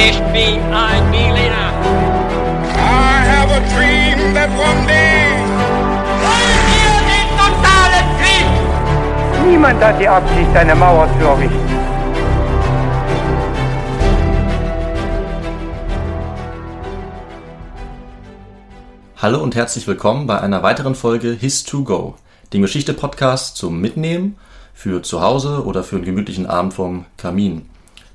[0.00, 1.72] Ich bin ein Berliner.
[2.72, 5.26] I have a dream that one day.
[6.22, 9.50] Wollen wir den totalen Krieg?
[9.50, 11.68] Niemand hat die Absicht, eine Mauer zu errichten.
[19.16, 22.14] Hallo und herzlich willkommen bei einer weiteren Folge His2Go,
[22.52, 24.38] dem Geschichte-Podcast zum Mitnehmen
[24.74, 27.68] für zu Hause oder für einen gemütlichen Abend vom Kamin.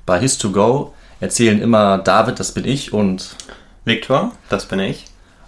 [0.06, 0.93] Bei His2Go
[1.24, 3.36] erzählen immer David, das bin ich, und
[3.86, 5.06] Viktor, das bin ich.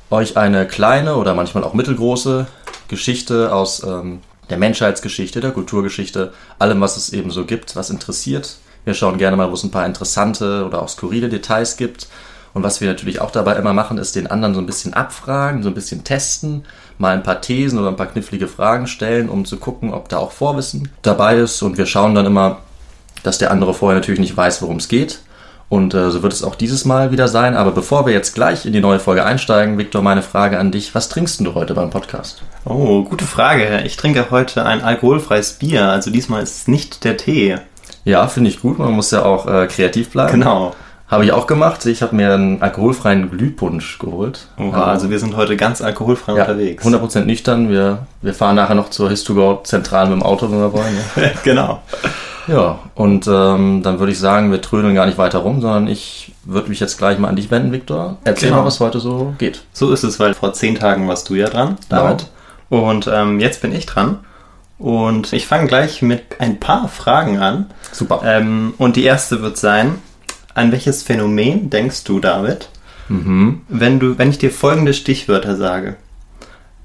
[0.09, 2.47] euch eine kleine oder manchmal auch mittelgroße
[2.89, 8.57] Geschichte aus ähm, der Menschheitsgeschichte, der Kulturgeschichte, allem, was es eben so gibt, was interessiert.
[8.85, 12.09] Wir schauen gerne mal, wo es ein paar interessante oder auch skurrile Details gibt.
[12.55, 15.63] Und was wir natürlich auch dabei immer machen, ist den anderen so ein bisschen abfragen,
[15.63, 16.65] so ein bisschen testen,
[16.97, 20.19] mal ein paar Thesen oder ein paar knifflige Fragen stellen, um zu gucken, ob da
[20.19, 21.61] auch Vorwissen dabei ist.
[21.61, 22.61] Und wir schauen dann immer,
[23.25, 25.21] dass der andere vorher natürlich nicht weiß, worum es geht.
[25.69, 27.57] Und äh, so wird es auch dieses Mal wieder sein.
[27.57, 30.95] Aber bevor wir jetzt gleich in die neue Folge einsteigen, Viktor, meine Frage an dich.
[30.95, 32.43] Was trinkst du heute beim Podcast?
[32.65, 33.83] Oh, gute Frage.
[33.85, 37.57] Ich trinke heute ein alkoholfreies Bier, also diesmal ist es nicht der Tee.
[38.05, 38.79] Ja, finde ich gut.
[38.79, 40.33] Man muss ja auch äh, kreativ bleiben.
[40.33, 40.75] Genau.
[41.09, 41.87] Habe ich auch gemacht.
[41.87, 44.49] Ich habe mir einen alkoholfreien Glühpunsch geholt.
[44.59, 46.85] Oha, also wir sind heute ganz alkoholfrei ja, unterwegs.
[46.85, 47.69] 100% nüchtern.
[47.69, 50.97] Wir, wir fahren nachher noch zur His2Go zentral mit dem Auto, wenn wir wollen.
[51.17, 51.83] Ja, genau.
[52.47, 56.33] Ja und ähm, dann würde ich sagen, wir trödeln gar nicht weiter rum, sondern ich
[56.45, 58.19] würde mich jetzt gleich mal an dich wenden, Viktor.
[58.25, 58.61] Erzähl Genau.
[58.63, 59.65] mal, was heute so geht.
[59.73, 62.29] So ist es, weil vor zehn Tagen warst du ja dran, David.
[62.69, 64.19] Und ähm, jetzt bin ich dran.
[64.79, 67.67] Und ich fange gleich mit ein paar Fragen an.
[67.93, 68.21] Super.
[68.25, 69.97] Ähm, und die erste wird sein,
[70.55, 72.69] an welches Phänomen denkst du, David,
[73.09, 73.63] Mhm.
[73.69, 75.97] wenn, du, wenn ich dir folgende Stichwörter sage?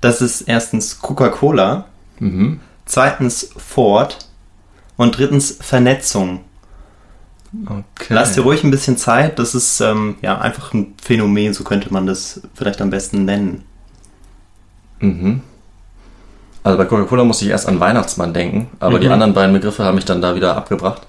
[0.02, 1.86] Das ist erstens Coca-Cola,
[2.20, 2.60] Mhm.
[2.86, 4.18] zweitens Ford
[5.02, 6.42] und drittens Vernetzung.
[7.66, 8.08] Okay.
[8.10, 11.92] Lass dir ruhig ein bisschen Zeit, das ist ähm, ja einfach ein Phänomen, so könnte
[11.92, 13.64] man das vielleicht am besten nennen.
[15.00, 15.42] Mhm.
[16.64, 19.14] Also bei Coca-Cola muss ich erst an Weihnachtsmann denken, aber die Mhm.
[19.14, 21.02] anderen beiden Begriffe haben mich dann da wieder abgebracht.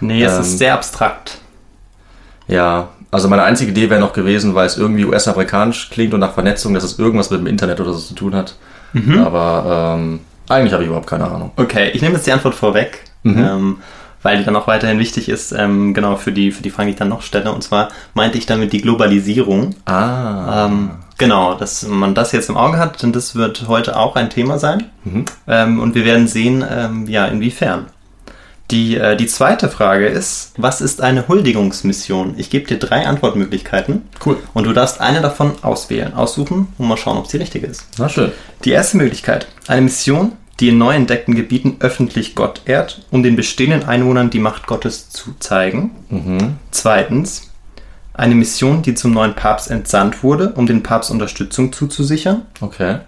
[0.00, 1.38] Nee, es Ähm, ist sehr abstrakt.
[2.48, 6.34] Ja, also meine einzige Idee wäre noch gewesen, weil es irgendwie US-amerikanisch klingt und nach
[6.34, 8.56] Vernetzung, dass es irgendwas mit dem Internet oder so zu tun hat.
[8.92, 9.20] Mhm.
[9.20, 11.52] Aber ähm, eigentlich habe ich überhaupt keine Ahnung.
[11.56, 13.04] Okay, ich nehme jetzt die Antwort vorweg,
[13.34, 13.38] Mhm.
[13.38, 13.76] ähm,
[14.22, 16.94] weil die dann auch weiterhin wichtig ist, ähm, genau für die, für die Fragen, die
[16.94, 17.52] ich dann noch stelle.
[17.52, 19.76] Und zwar meinte ich damit die Globalisierung.
[19.84, 20.66] Ah.
[20.66, 24.28] Ähm, genau, dass man das jetzt im Auge hat, denn das wird heute auch ein
[24.28, 24.84] Thema sein.
[25.04, 25.24] Mhm.
[25.46, 27.86] Ähm, und wir werden sehen, ähm, ja, inwiefern.
[28.72, 32.34] Die, äh, die zweite Frage ist, was ist eine Huldigungsmission?
[32.36, 34.02] Ich gebe dir drei Antwortmöglichkeiten.
[34.24, 34.38] Cool.
[34.54, 37.86] Und du darfst eine davon auswählen, aussuchen und mal schauen, ob es die richtige ist.
[37.96, 38.32] Na schön.
[38.64, 43.36] Die erste Möglichkeit, eine Mission, die in neu entdeckten Gebieten öffentlich Gott ehrt, um den
[43.36, 45.90] bestehenden Einwohnern die Macht Gottes zu zeigen.
[46.08, 46.56] Mhm.
[46.70, 47.50] Zweitens,
[48.14, 52.42] eine Mission, die zum neuen Papst entsandt wurde, um den Papst Unterstützung zuzusichern.
[52.60, 53.00] Okay.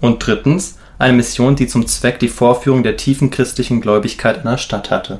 [0.00, 4.90] Und drittens, eine Mission, die zum Zweck die Vorführung der tiefen christlichen Gläubigkeit einer Stadt
[4.90, 5.18] hatte.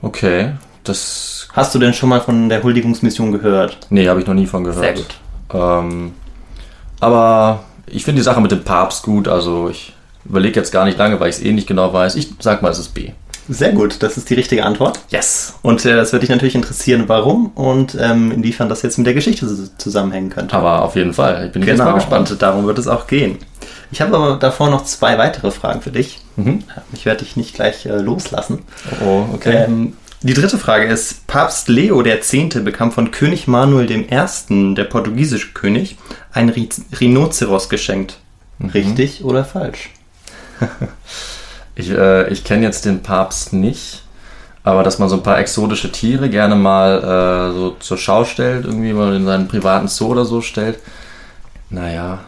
[0.00, 0.52] Okay.
[0.84, 1.48] Das.
[1.52, 3.78] Hast du denn schon mal von der Huldigungsmission gehört?
[3.90, 4.84] Nee, habe ich noch nie von gehört.
[4.84, 5.18] Sehr gut.
[5.52, 6.12] Ähm,
[7.00, 9.26] aber ich finde die Sache mit dem Papst gut.
[9.26, 9.95] Also ich
[10.28, 12.14] überlege jetzt gar nicht lange, weil ich es eh nicht genau weiß.
[12.16, 13.10] Ich sag mal, es ist B.
[13.48, 14.98] Sehr gut, das ist die richtige Antwort.
[15.10, 15.54] Yes.
[15.62, 19.14] Und äh, das würde dich natürlich interessieren, warum und ähm, inwiefern das jetzt mit der
[19.14, 20.56] Geschichte zu- zusammenhängen könnte.
[20.56, 21.46] Aber auf jeden Fall.
[21.46, 22.28] Ich bin jetzt Genau, mal gespannt.
[22.32, 23.38] und darum wird es auch gehen.
[23.92, 26.18] Ich habe aber davor noch zwei weitere Fragen für dich.
[26.34, 26.64] Mhm.
[26.92, 28.62] Ich werde dich nicht gleich äh, loslassen.
[29.06, 29.64] Oh, okay.
[29.68, 32.32] Ähm, die dritte Frage ist, Papst Leo X.
[32.64, 34.04] bekam von König Manuel I.,
[34.74, 35.96] der portugiesische König,
[36.32, 36.52] ein
[36.98, 38.18] Rhinoceros geschenkt.
[38.58, 38.70] Mhm.
[38.70, 39.90] Richtig oder falsch?
[41.78, 44.02] Ich, äh, ich kenne jetzt den Papst nicht,
[44.64, 48.64] aber dass man so ein paar exotische Tiere gerne mal äh, so zur Schau stellt,
[48.64, 50.78] irgendwie mal in seinen privaten Zoo oder so stellt,
[51.68, 52.20] naja,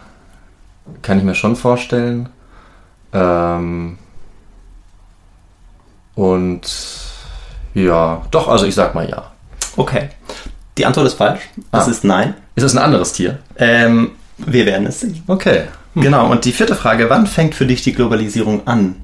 [1.00, 2.28] kann ich mir schon vorstellen.
[3.15, 3.97] Ähm,
[6.15, 6.61] und
[7.75, 9.31] ja, doch, also ich sag mal ja.
[9.77, 10.11] Okay.
[10.76, 11.41] Die Antwort ist falsch.
[11.73, 11.91] Es Ah.
[11.91, 12.35] ist nein.
[12.55, 13.38] Ist es ein anderes Tier?
[13.56, 15.23] Ähm, wir werden es sehen.
[15.26, 15.64] Okay.
[16.00, 18.97] Genau, und die vierte Frage, wann fängt für dich die Globalisierung an?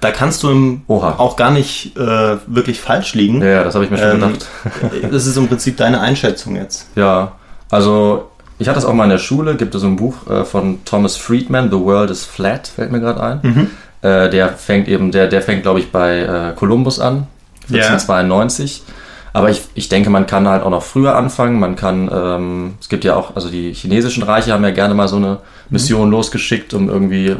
[0.00, 1.14] Da kannst du im Oha.
[1.18, 3.40] auch gar nicht äh, wirklich falsch liegen.
[3.40, 4.46] Ja, das habe ich mir schon Ähm, gedacht.
[5.12, 6.88] Das ist im Prinzip deine Einschätzung jetzt.
[6.96, 7.32] Ja,
[7.70, 8.28] also
[8.58, 10.84] ich hatte das auch mal in der Schule, gibt es so ein Buch äh, von
[10.84, 13.40] Thomas Friedman, The World is Flat, fällt mir gerade ein.
[13.42, 13.70] Mhm.
[14.02, 17.28] Äh, der fängt eben, der, der fängt, glaube ich, bei äh, Columbus an,
[17.68, 17.82] Ja.
[17.86, 18.82] 1492.
[19.32, 21.58] Aber ich, ich denke, man kann halt auch noch früher anfangen.
[21.58, 25.08] Man kann, ähm, es gibt ja auch, also die chinesischen Reiche haben ja gerne mal
[25.08, 25.38] so eine
[25.70, 27.36] Mission losgeschickt, um irgendwie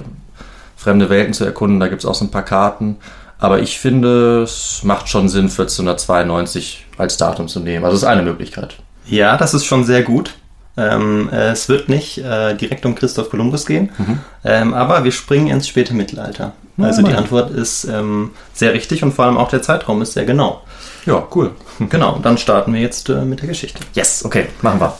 [0.76, 1.80] fremde Welten zu erkunden.
[1.80, 2.96] Da gibt es auch so ein paar Karten.
[3.38, 7.84] Aber ich finde, es macht schon Sinn, 1492 als Datum zu nehmen.
[7.84, 8.76] Also das ist eine Möglichkeit.
[9.06, 10.34] Ja, das ist schon sehr gut.
[10.76, 13.90] Ähm, äh, es wird nicht äh, direkt um Christoph Kolumbus gehen,
[14.42, 16.52] ähm, aber wir springen ins späte Mittelalter.
[16.78, 17.24] Ja, also die immerhin.
[17.24, 20.62] Antwort ist ähm, sehr richtig und vor allem auch der Zeitraum ist sehr genau.
[21.04, 21.50] Ja, cool.
[21.88, 23.81] Genau, dann starten wir jetzt äh, mit der Geschichte.
[23.94, 24.96] Yes, okay, machen wir.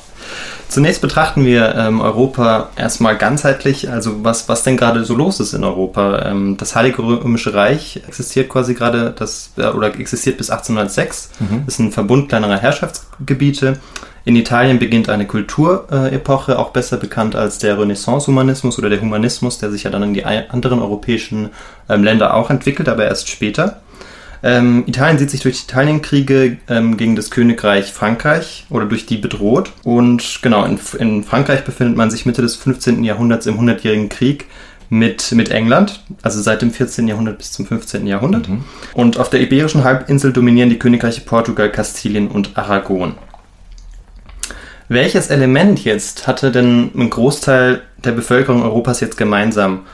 [0.69, 5.53] Zunächst betrachten wir ähm, Europa erstmal ganzheitlich, also was, was denn gerade so los ist
[5.53, 6.25] in Europa.
[6.25, 11.31] Ähm, das Heilige Römische Reich existiert quasi gerade, das, äh, oder existiert bis 1806,
[11.67, 13.81] ist ein Verbund kleinerer Herrschaftsgebiete.
[14.25, 19.71] In Italien beginnt eine Kulturepoche, auch besser bekannt als der Renaissance-Humanismus oder der Humanismus, der
[19.71, 21.51] sich ja dann in die anderen europäischen
[21.89, 23.82] ähm, Länder auch entwickelt, aber erst später.
[24.45, 29.17] Ähm, Italien sieht sich durch die Italienkriege ähm, gegen das Königreich Frankreich oder durch die
[29.17, 29.73] bedroht.
[29.85, 33.05] Und genau, in, in Frankreich befindet man sich Mitte des 15.
[33.05, 34.47] Jahrhunderts im Hundertjährigen Krieg
[34.91, 37.09] mit, mit England, also seit dem 14.
[37.09, 38.07] Jahrhundert bis zum 15.
[38.07, 38.47] Jahrhundert.
[38.93, 43.15] Und auf der Iberischen Halbinsel dominieren die Königreiche Portugal, Kastilien und Aragon.
[44.89, 49.87] Welches Element jetzt hatte denn ein Großteil der Bevölkerung Europas jetzt gemeinsam?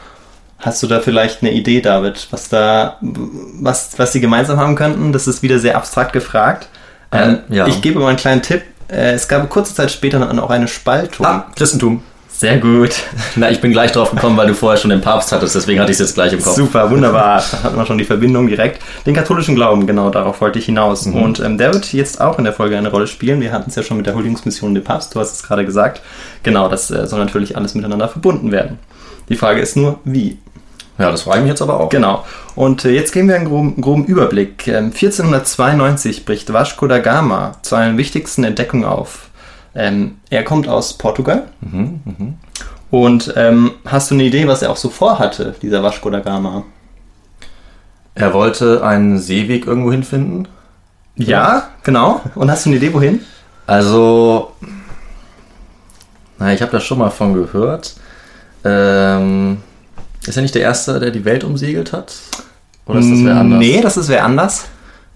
[0.58, 5.12] Hast du da vielleicht eine Idee, David, was da, was, was sie gemeinsam haben könnten?
[5.12, 6.68] Das ist wieder sehr abstrakt gefragt.
[7.12, 7.66] Ähm, Ähm, ja.
[7.66, 8.62] Ich gebe mal einen kleinen Tipp.
[8.90, 11.24] Äh, es gab kurze Zeit später dann auch eine Spaltung.
[11.26, 12.02] Ah, Christentum.
[12.28, 12.90] Sehr gut.
[13.36, 15.90] Na, ich bin gleich drauf gekommen, weil du vorher schon den Papst hattest, deswegen hatte
[15.90, 16.54] ich es jetzt gleich im Kopf.
[16.54, 17.42] Super, wunderbar.
[17.50, 18.80] Da hat man schon die Verbindung direkt.
[19.06, 21.06] Den katholischen Glauben, genau, darauf wollte ich hinaus.
[21.06, 21.22] Mhm.
[21.22, 23.40] Und ähm, der wird jetzt auch in der Folge eine Rolle spielen.
[23.40, 26.00] Wir hatten es ja schon mit der Huldigungsmission des Papst, du hast es gerade gesagt.
[26.44, 28.78] Genau, das äh, soll natürlich alles miteinander verbunden werden.
[29.28, 30.38] Die Frage ist nur, wie?
[30.98, 31.88] Ja, das frage ich mich jetzt aber auch.
[31.88, 32.24] Genau.
[32.56, 34.66] Und äh, jetzt geben wir einen groben, groben Überblick.
[34.66, 39.28] Ähm, 1492 bricht Vasco da Gama zu einer wichtigsten Entdeckung auf.
[39.74, 41.44] Ähm, er kommt aus Portugal.
[42.90, 46.64] Und ähm, hast du eine Idee, was er auch so vorhatte, dieser Vasco da Gama?
[48.14, 50.48] Er wollte einen Seeweg irgendwo hinfinden.
[51.14, 52.20] Ja, genau.
[52.34, 53.20] Und hast du eine Idee, wohin?
[53.66, 54.52] Also,
[56.38, 57.94] naja, ich habe da schon mal von gehört.
[58.64, 59.58] Ähm,
[60.26, 62.14] ist er nicht der Erste, der die Welt umsegelt hat?
[62.86, 63.58] Oder ist das wer anders?
[63.58, 64.64] Nee, das ist wer anders.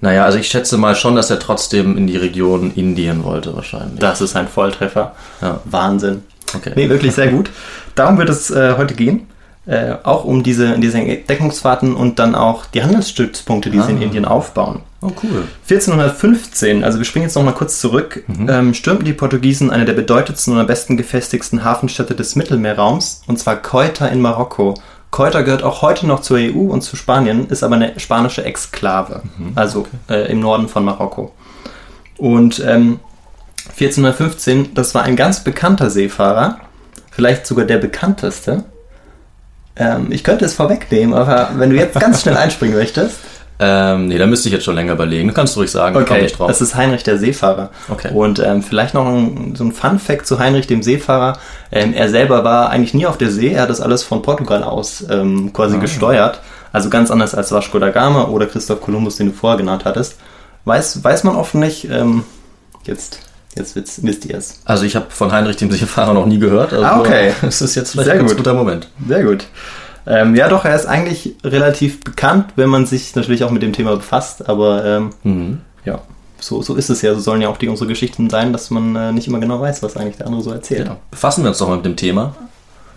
[0.00, 4.00] Naja, also ich schätze mal schon, dass er trotzdem in die Region Indien wollte wahrscheinlich.
[4.00, 5.14] Das ist ein Volltreffer.
[5.40, 5.60] Ja.
[5.64, 6.22] Wahnsinn.
[6.54, 6.72] Okay.
[6.74, 7.50] Nee, wirklich sehr gut.
[7.94, 9.28] Darum wird es äh, heute gehen.
[9.64, 14.02] Äh, auch um diese, diese Entdeckungsfahrten und dann auch die Handelsstützpunkte, die sie in Ah.
[14.02, 14.80] Indien aufbauen.
[15.02, 15.44] Oh, cool.
[15.70, 19.92] 1415, also wir springen jetzt noch mal kurz zurück, ähm, stürmten die Portugiesen eine der
[19.92, 24.74] bedeutendsten und am besten gefestigsten Hafenstädte des Mittelmeerraums, und zwar Ceuta in Marokko.
[25.12, 29.22] Ceuta gehört auch heute noch zur EU und zu Spanien, ist aber eine spanische Exklave,
[29.54, 31.32] also äh, im Norden von Marokko.
[32.16, 32.98] Und ähm,
[33.68, 36.60] 1415, das war ein ganz bekannter Seefahrer,
[37.10, 38.64] vielleicht sogar der bekannteste.
[39.76, 43.18] Ähm, ich könnte es vorwegnehmen, aber wenn du jetzt ganz schnell einspringen möchtest.
[43.64, 45.28] Ähm, nee, da müsste ich jetzt schon länger überlegen.
[45.28, 46.48] Du kannst ruhig sagen, ich Okay, nicht drauf.
[46.48, 47.70] das ist Heinrich der Seefahrer.
[47.88, 48.10] Okay.
[48.12, 51.38] Und ähm, vielleicht noch ein, so ein Fun-Fact zu Heinrich dem Seefahrer.
[51.70, 54.64] Ähm, er selber war eigentlich nie auf der See, er hat das alles von Portugal
[54.64, 55.56] aus ähm, Ah.
[55.56, 56.40] quasi gesteuert.
[56.72, 60.16] Also ganz anders als Vasco da Gama oder Christoph Kolumbus, den du vorher genannt hattest.
[60.64, 61.84] Weiß, weiß man oft nicht.
[61.90, 62.24] Ähm,
[62.84, 63.20] jetzt
[63.54, 64.60] jetzt wisst, ihr es.
[64.64, 66.72] Also ich habe von Heinrich dem Seefahrer noch nie gehört.
[66.72, 67.32] Also Ah, okay.
[67.42, 68.88] Es ist jetzt vielleicht Sehr ein guter Moment.
[69.06, 69.44] Sehr gut.
[70.06, 73.72] Ähm, ja, doch, er ist eigentlich relativ bekannt, wenn man sich natürlich auch mit dem
[73.72, 75.60] Thema befasst, aber ähm, Mhm.
[75.84, 76.00] ja,
[76.40, 77.14] so, so ist es ja.
[77.14, 79.82] So sollen ja auch die unsere Geschichten sein, dass man äh, nicht immer genau weiß,
[79.82, 80.88] was eigentlich der andere so erzählt.
[80.88, 80.96] Ja.
[81.10, 82.34] Befassen wir uns doch mal mit dem Thema.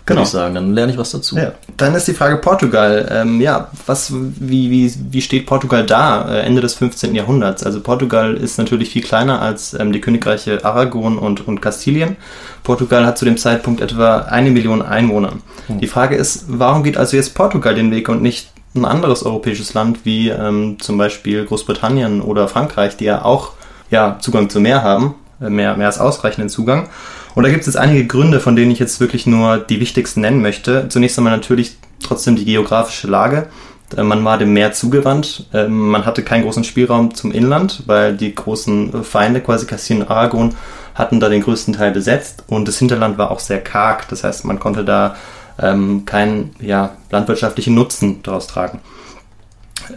[0.06, 0.22] Genau.
[0.22, 1.36] Ich sagen, dann lerne ich was dazu.
[1.36, 1.52] Ja.
[1.76, 3.08] Dann ist die Frage Portugal.
[3.10, 7.12] Ähm, ja, was, wie, wie, wie steht Portugal da äh, Ende des 15.
[7.14, 7.64] Jahrhunderts?
[7.64, 12.16] Also Portugal ist natürlich viel kleiner als ähm, die Königreiche Aragon und, und Kastilien.
[12.62, 15.32] Portugal hat zu dem Zeitpunkt etwa eine Million Einwohner.
[15.68, 19.74] Die Frage ist, warum geht also jetzt Portugal den Weg und nicht ein anderes europäisches
[19.74, 23.52] Land wie ähm, zum Beispiel Großbritannien oder Frankreich, die ja auch
[23.90, 26.88] ja, Zugang zum Meer haben, äh, mehr, mehr als ausreichenden Zugang.
[27.36, 30.22] Und da gibt es jetzt einige Gründe, von denen ich jetzt wirklich nur die wichtigsten
[30.22, 30.88] nennen möchte.
[30.88, 33.48] Zunächst einmal natürlich trotzdem die geografische Lage.
[33.94, 38.16] Äh, Man war dem Meer zugewandt, ähm, man hatte keinen großen Spielraum zum Inland, weil
[38.16, 40.54] die großen äh, Feinde, quasi Kastilien und Aragon,
[40.94, 44.46] hatten da den größten Teil besetzt und das Hinterland war auch sehr karg, das heißt,
[44.46, 45.16] man konnte da
[45.60, 48.80] ähm, keinen ja, landwirtschaftlichen Nutzen daraus tragen.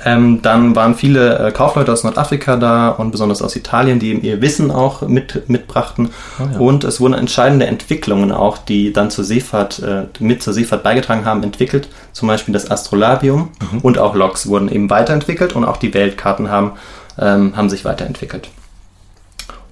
[0.05, 4.21] Ähm, dann waren viele äh, Kaufleute aus Nordafrika da und besonders aus Italien, die eben
[4.21, 6.09] ihr Wissen auch mit, mitbrachten.
[6.39, 6.59] ja.
[6.59, 11.25] Und es wurden entscheidende Entwicklungen auch, die dann zur Seefahrt, äh, mit zur Seefahrt beigetragen
[11.25, 11.89] haben, entwickelt.
[12.13, 13.49] Zum Beispiel das Astrolabium
[13.81, 16.71] und auch Loks wurden eben weiterentwickelt und auch die Weltkarten haben,
[17.17, 18.49] ähm, haben sich weiterentwickelt.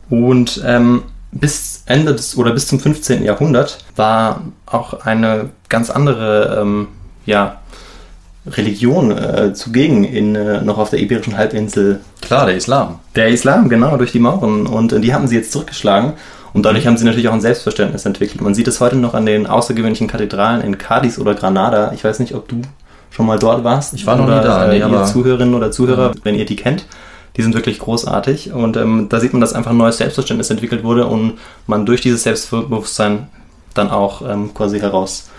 [0.10, 3.24] Und ähm, bis Ende des oder bis zum 15.
[3.24, 6.88] Jahrhundert war auch eine ganz andere, ähm,
[7.26, 7.60] ja,
[8.52, 12.00] Religion äh, zugegen in, äh, noch auf der Iberischen Halbinsel.
[12.22, 13.00] Klar, der Islam.
[13.16, 14.68] Der Islam, genau, durch die Mauren.
[14.68, 16.14] Und äh, die haben sie jetzt zurückgeschlagen.
[16.54, 18.42] Und dadurch haben sie natürlich auch ein Selbstverständnis entwickelt.
[18.42, 21.92] Man sieht es heute noch an den außergewöhnlichen Kathedralen in Cadiz oder Granada.
[21.94, 22.62] Ich weiß nicht, ob du
[23.12, 23.94] schon mal dort warst.
[23.94, 26.46] Ich war noch oder, nie da, nee, äh, ihr aber- Zuhörerinnen oder Zuhörer, wenn ihr
[26.46, 26.86] die kennt.
[27.36, 28.54] Die sind wirklich großartig.
[28.54, 31.34] Und ähm, da sieht man, dass einfach ein neues Selbstverständnis entwickelt wurde und
[31.68, 33.28] man durch dieses Selbstbewusstsein
[33.76, 35.30] dann auch ähm, quasi heraus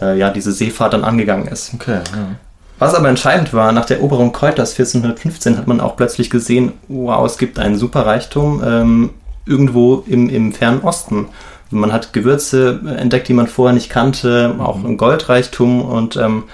[0.00, 1.72] äh, ja, diese Seefahrt dann angegangen ist.
[1.74, 2.36] Okay, ja.
[2.80, 7.26] Was aber entscheidend war, nach der Eroberung Keuters 1415 hat man auch plötzlich gesehen, wow,
[7.26, 9.10] es gibt einen Superreichtum ähm,
[9.44, 11.28] irgendwo im, im fernen Osten.
[11.70, 16.44] Man hat Gewürze entdeckt, die man vorher nicht kannte, auch ein Goldreichtum und ähm,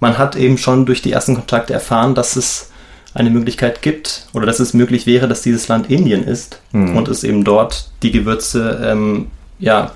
[0.00, 2.72] man hat eben schon durch die ersten Kontakte erfahren, dass es
[3.14, 6.60] eine Möglichkeit gibt oder dass es möglich wäre, dass dieses Land Indien ist
[6.96, 9.28] und es eben dort die Gewürze ähm,
[9.60, 9.92] ja,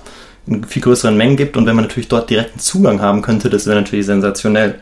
[0.47, 3.65] in viel größeren Mengen gibt und wenn man natürlich dort direkten Zugang haben könnte, das
[3.65, 4.79] wäre natürlich sensationell.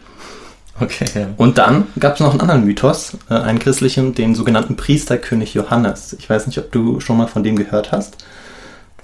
[0.80, 1.28] Okay, ja.
[1.38, 6.13] Und dann gab es noch einen anderen Mythos, äh, einen christlichen, den sogenannten Priesterkönig Johannes.
[6.18, 8.18] Ich weiß nicht, ob du schon mal von dem gehört hast.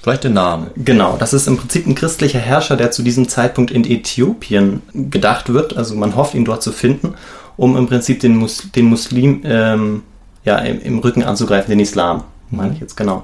[0.02, 0.68] Vielleicht den Namen.
[0.76, 5.52] Genau, das ist im Prinzip ein christlicher Herrscher, der zu diesem Zeitpunkt in Äthiopien gedacht
[5.52, 5.76] wird.
[5.76, 7.16] Also man hofft, ihn dort zu finden,
[7.58, 10.04] um im Prinzip den, Mus den Muslim ähm,
[10.46, 13.24] ja, im, im Rücken anzugreifen, den Islam, meine ich jetzt genau.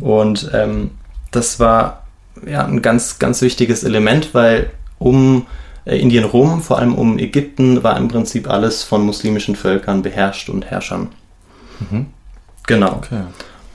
[0.00, 0.92] Und ähm,
[1.30, 2.06] das war
[2.46, 5.46] ja, ein ganz, ganz wichtiges Element, weil um
[5.86, 10.64] Indien rum, vor allem um Ägypten, war im Prinzip alles von muslimischen Völkern beherrscht und
[10.64, 11.08] Herrschern.
[12.66, 12.92] Genau.
[12.92, 13.20] Okay.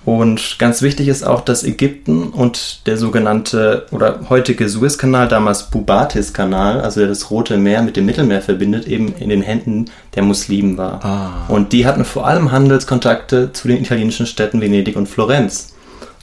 [0.05, 6.81] Und ganz wichtig ist auch, dass Ägypten und der sogenannte oder heutige Suezkanal, damals Bubatis-Kanal,
[6.81, 9.85] also der das Rote Meer mit dem Mittelmeer verbindet, eben in den Händen
[10.15, 11.05] der Muslimen war.
[11.05, 11.45] Ah.
[11.47, 15.75] Und die hatten vor allem Handelskontakte zu den italienischen Städten Venedig und Florenz.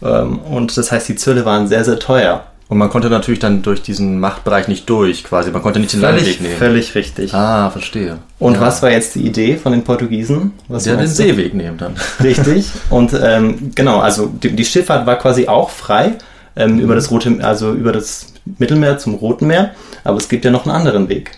[0.03, 2.45] Ähm, Und das heißt, die Zölle waren sehr, sehr teuer.
[2.69, 5.53] Und man konnte natürlich dann durch diesen Machtbereich nicht durch, quasi.
[5.53, 6.59] Man konnte nicht den Völlig, Landweg nehmen.
[6.59, 7.33] völlig richtig.
[7.33, 8.19] Ah, verstehe.
[8.41, 8.61] Und ja.
[8.61, 10.53] was war jetzt die Idee von den Portugiesen?
[10.67, 11.07] Was Der den?
[11.07, 11.95] Seeweg nehmen dann.
[12.23, 12.71] Richtig.
[12.91, 16.15] Und ähm, genau, also die, die Schifffahrt war quasi auch frei
[16.57, 19.71] ähm, über das Rote, also über das Mittelmeer zum Roten Meer,
[20.03, 21.33] aber es gibt ja noch einen anderen Weg.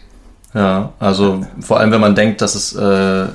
[0.54, 3.26] Ja, also vor allem, wenn man denkt, dass es äh,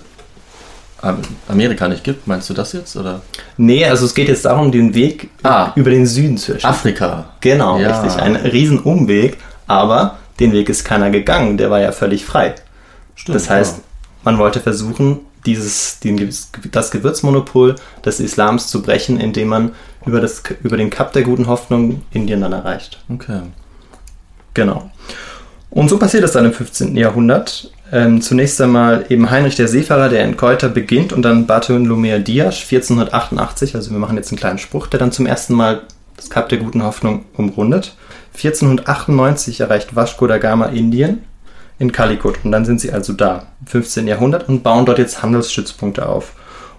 [1.48, 2.96] Amerika nicht gibt, meinst du das jetzt?
[2.96, 3.22] Oder?
[3.58, 5.72] Nee, also es geht jetzt darum, den Weg Ah.
[5.76, 6.70] über den Süden zu erschließen.
[6.70, 7.26] Afrika.
[7.42, 8.00] Genau, Ja.
[8.02, 8.22] richtig.
[8.22, 12.56] Ein Riesenumweg, aber den Weg ist keiner gegangen, der war ja völlig frei.
[13.16, 13.84] Stimmt, Das heißt, ja.
[14.24, 16.34] man wollte versuchen, dieses, den,
[16.72, 19.72] das Gewürzmonopol des Islams zu brechen, indem man
[20.06, 23.04] über, das, über den Kap der guten Hoffnung Indien dann erreicht.
[23.10, 23.42] Okay.
[24.54, 24.90] Genau.
[25.74, 26.96] Und so passiert es dann im 15.
[26.96, 27.72] Jahrhundert.
[27.92, 32.62] Ähm, zunächst einmal eben Heinrich der Seefahrer, der in Ceuta beginnt und dann Bartolomeo Dias
[32.62, 35.82] 1488, also wir machen jetzt einen kleinen Spruch, der dann zum ersten Mal
[36.16, 37.96] das Kap der guten Hoffnung umrundet.
[38.36, 41.24] 1498 erreicht Vasco da Gama Indien
[41.80, 44.08] in Calicut und dann sind sie also da im 15.
[44.08, 46.34] Jahrhundert und bauen dort jetzt Handelsstützpunkte auf.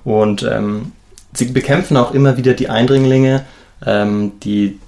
[0.04, 0.92] Und ähm,
[1.32, 3.44] sie bekämpfen auch immer wieder die Eindringlinge,
[3.84, 4.78] ähm, die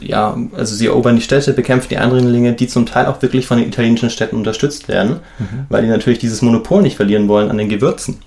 [0.00, 3.58] ja, also sie erobern die Städte, bekämpfen die Eindringlinge, die zum Teil auch wirklich von
[3.58, 5.20] den italienischen Städten unterstützt werden,
[5.68, 8.18] weil die natürlich dieses Monopol nicht verlieren wollen an den Gewürzen.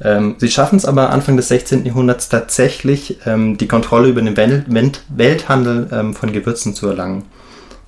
[0.00, 1.84] Ähm, sie schaffen es aber Anfang des 16.
[1.84, 7.24] Jahrhunderts tatsächlich, ähm, die Kontrolle über den Wel Welt Welthandel ähm, von Gewürzen zu erlangen.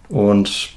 [0.08, 0.70] Und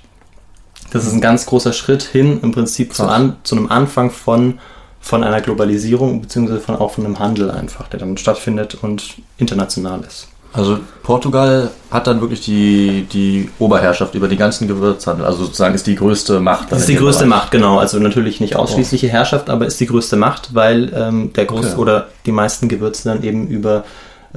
[0.91, 4.59] das ist ein ganz großer Schritt hin im Prinzip zu, an, zu einem Anfang von,
[4.99, 10.01] von einer Globalisierung, beziehungsweise von, auch von einem Handel einfach, der dann stattfindet und international
[10.01, 10.27] ist.
[10.53, 15.25] Also Portugal hat dann wirklich die, die Oberherrschaft über den ganzen Gewürzhandel.
[15.25, 16.71] Also sozusagen ist die größte Macht.
[16.71, 17.79] Das ist die größte Macht, genau.
[17.79, 21.75] Also natürlich nicht ausschließliche Herrschaft, aber ist die größte Macht, weil ähm, der groß Okay.
[21.77, 23.83] oder die meisten Gewürze dann eben über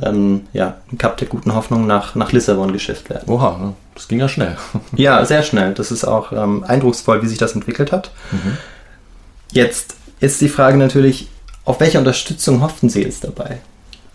[0.03, 3.29] ähm, ja, Kap der guten Hoffnung nach, nach Lissabon geschifft werden.
[3.29, 3.73] Oha, ne?
[3.95, 4.57] das ging ja schnell.
[4.97, 5.75] Ja, sehr schnell.
[5.75, 8.11] Das ist auch ähm, eindrucksvoll, wie sich das entwickelt hat.
[9.53, 11.29] Jetzt ist die Frage natürlich,
[11.65, 13.59] auf welche Unterstützung hofften Sie jetzt dabei?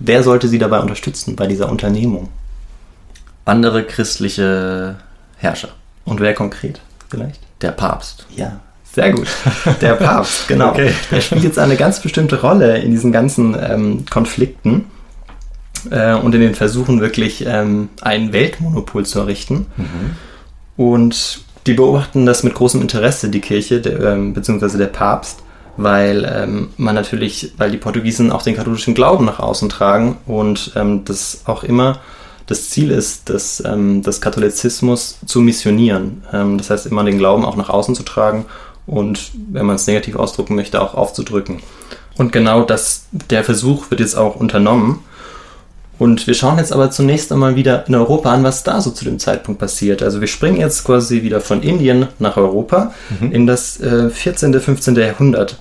[0.03, 2.29] Wer sollte Sie dabei unterstützen bei dieser Unternehmung?
[3.45, 4.95] Andere christliche
[5.37, 5.69] Herrscher.
[6.05, 7.39] Und wer konkret vielleicht?
[7.61, 8.25] Der Papst.
[8.35, 8.59] Ja,
[8.91, 9.27] sehr gut.
[9.81, 10.69] Der Papst, genau.
[10.69, 10.91] Okay.
[11.11, 14.85] Der spielt jetzt eine ganz bestimmte Rolle in diesen ganzen ähm, Konflikten
[15.91, 19.67] äh, und in den Versuchen, wirklich ähm, ein Weltmonopol zu errichten.
[20.77, 25.40] Und die beobachten das mit großem Interesse, die Kirche, der, ähm, beziehungsweise der Papst,
[25.77, 30.71] weil ähm, man natürlich, weil die Portugiesen auch den katholischen Glauben nach außen tragen und
[30.75, 31.99] ähm, das auch immer
[32.51, 36.23] das Ziel ist, das, ähm, das Katholizismus zu missionieren.
[36.33, 38.45] Ähm, das heißt, immer den Glauben auch nach außen zu tragen
[38.85, 41.61] und, wenn man es negativ ausdrücken möchte, auch aufzudrücken.
[42.17, 44.99] Und genau das, der Versuch wird jetzt auch unternommen.
[46.01, 49.05] Und wir schauen jetzt aber zunächst einmal wieder in Europa an, was da so zu
[49.05, 50.01] dem Zeitpunkt passiert.
[50.01, 53.31] Also wir springen jetzt quasi wieder von Indien nach Europa Mhm.
[53.31, 54.95] in das äh, 14., 15.
[54.95, 55.59] Jahrhundert.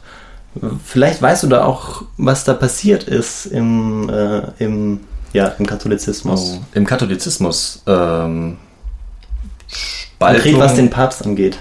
[0.83, 5.01] Vielleicht weißt du da auch, was da passiert ist im, äh, im,
[5.35, 6.55] ja, im Katholizismus.
[6.59, 6.65] Oh.
[6.73, 7.83] Im Katholizismus.
[7.87, 8.57] Ähm,
[10.19, 10.61] Konkret, Spaltung.
[10.61, 11.59] was den Papst angeht.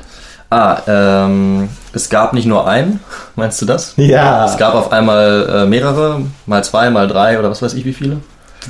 [0.50, 3.02] Ah, ähm, es gab nicht nur einen,
[3.36, 3.94] meinst du das?
[3.98, 7.84] Ja, Es gab auf einmal äh, mehrere, mal zwei, mal drei oder was weiß ich
[7.84, 8.18] wie viele.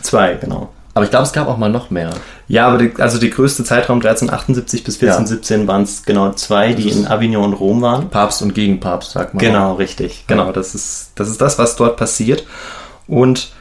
[0.02, 0.70] Zwei, genau.
[0.94, 2.12] Aber ich glaube, es gab auch mal noch mehr.
[2.48, 6.90] Ja, aber die, also der größte Zeitraum 1378 bis 1417 waren es genau zwei, die
[6.90, 8.10] in Avignon und Rom waren.
[8.10, 9.40] Papst und Gegenpapst, sagt man.
[9.40, 10.26] Genau, richtig.
[10.28, 12.44] Genau, das ist, das ist das, was dort passiert.
[13.08, 13.54] Und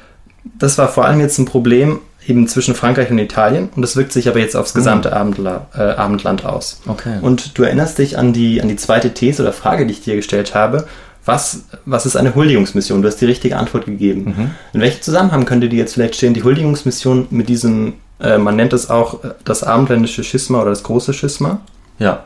[0.59, 4.13] das war vor allem jetzt ein Problem eben zwischen Frankreich und Italien und das wirkt
[4.13, 6.81] sich aber jetzt aufs gesamte Abendla äh, Abendland aus.
[6.87, 7.19] Okay.
[7.23, 10.17] Und du erinnerst dich an die, an die zweite These oder Frage, die ich dir
[10.17, 10.87] gestellt habe.
[11.29, 13.03] Was, was ist eine Huldigungsmission?
[13.03, 14.55] Du hast die richtige Antwort gegeben.
[14.73, 18.73] In welchem Zusammenhang könnte die jetzt vielleicht stehen, die Huldigungsmission mit diesem, äh, man nennt
[18.73, 21.61] es auch äh, das abendländische Schisma oder das große Schisma?
[21.99, 22.25] Ja.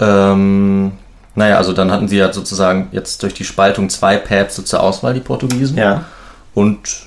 [0.00, 0.92] Ähm,
[1.34, 5.12] naja, also dann hatten sie ja sozusagen jetzt durch die Spaltung zwei Päpste zur Auswahl,
[5.12, 5.76] die Portugiesen.
[5.76, 6.06] Ja.
[6.54, 7.02] Und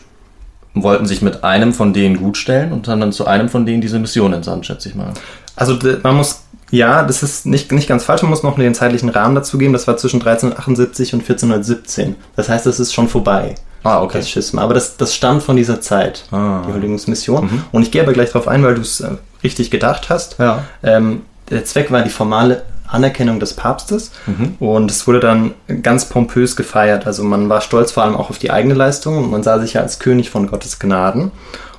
[0.75, 3.97] wollten sich mit einem von denen gutstellen und haben dann zu einem von denen diese
[3.97, 5.11] Mission entsandt, schätze ich mal.
[5.55, 9.09] Also man muss, ja, das ist nicht, nicht ganz falsch, man muss noch den zeitlichen
[9.09, 9.73] Rahmen dazu geben.
[9.73, 12.15] Das war zwischen 1378 und 1417.
[12.35, 13.55] Das heißt, das ist schon vorbei.
[13.83, 14.19] Ah, okay.
[14.19, 14.61] Das Schisma.
[14.61, 16.63] Aber das, das stammt von dieser Zeit, Ah.
[16.67, 17.63] die Huldigungsmission.
[17.71, 19.09] Und ich gehe aber gleich darauf ein, weil du es äh,
[19.43, 20.37] richtig gedacht hast.
[20.39, 20.63] Ja.
[20.83, 24.11] Ähm, der Zweck war die formale Anerkennung des Papstes
[24.59, 27.07] und es wurde dann ganz pompös gefeiert.
[27.07, 29.73] Also man war stolz vor allem auch auf die eigene Leistung und man sah sich
[29.73, 31.31] ja als König von Gottes Gnaden.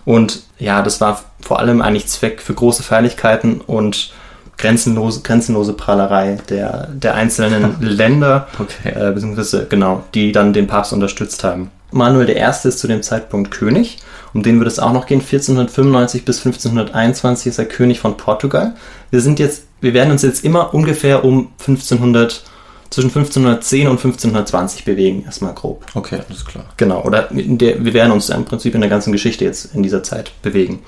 [0.07, 4.13] Und ja, das war vor allem eigentlich Zweck für große Feierlichkeiten und
[4.62, 8.90] grenzenlose, grenzenlose Prahlerei der, der einzelnen Länder, Okay.
[8.95, 11.71] äh, beziehungsweise genau, die dann den Papst unterstützt haben.
[11.90, 12.69] Manuel I.
[12.69, 13.99] ist zu dem Zeitpunkt König,
[14.33, 15.21] um den wird es auch noch gehen.
[15.21, 18.75] 1495 bis 1521 ist er König von Portugal.
[19.11, 22.45] Wir sind jetzt, wir werden uns jetzt immer ungefähr um 1500,
[22.88, 25.85] zwischen 1510 und 1520 bewegen, erstmal grob.
[25.95, 26.64] Okay, alles klar.
[26.76, 30.02] Genau, oder der, wir werden uns im Prinzip in der ganzen Geschichte jetzt in dieser
[30.02, 30.78] Zeit bewegen.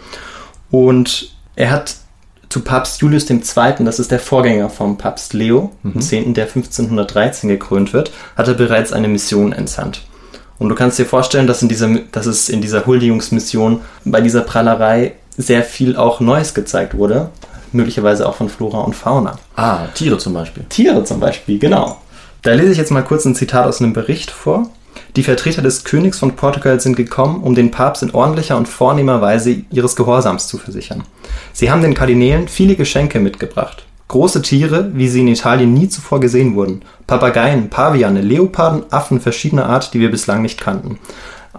[0.71, 1.97] Und er hat
[2.49, 3.41] zu Papst Julius II.,
[3.81, 8.55] das ist der Vorgänger vom Papst Leo, dem 10., der 1513 gekrönt wird, hat er
[8.55, 10.03] bereits eine Mission entsandt.
[10.59, 14.43] Und du kannst dir vorstellen, dass, in dieser, dass es in dieser Huldigungsmission bei dieser
[14.43, 17.31] Prahlerei sehr viel auch Neues gezeigt wurde,
[17.73, 19.39] möglicherweise auch von Flora und Fauna.
[19.57, 20.65] Ah, Tiere zum Beispiel.
[20.69, 22.01] Tiere zum Beispiel, genau.
[22.43, 24.71] Da lese ich jetzt mal kurz ein Zitat aus einem Bericht vor.
[25.17, 29.21] Die Vertreter des Königs von Portugal sind gekommen, um den Papst in ordentlicher und vornehmer
[29.21, 31.05] Weise ihres Gehorsams zu versichern.
[31.53, 33.85] Sie haben den Kardinälen viele Geschenke mitgebracht.
[34.09, 36.83] Große Tiere, wie sie in Italien nie zuvor gesehen wurden.
[37.07, 40.99] Papageien, Paviane, Leoparden, Affen verschiedener Art, die wir bislang nicht kannten.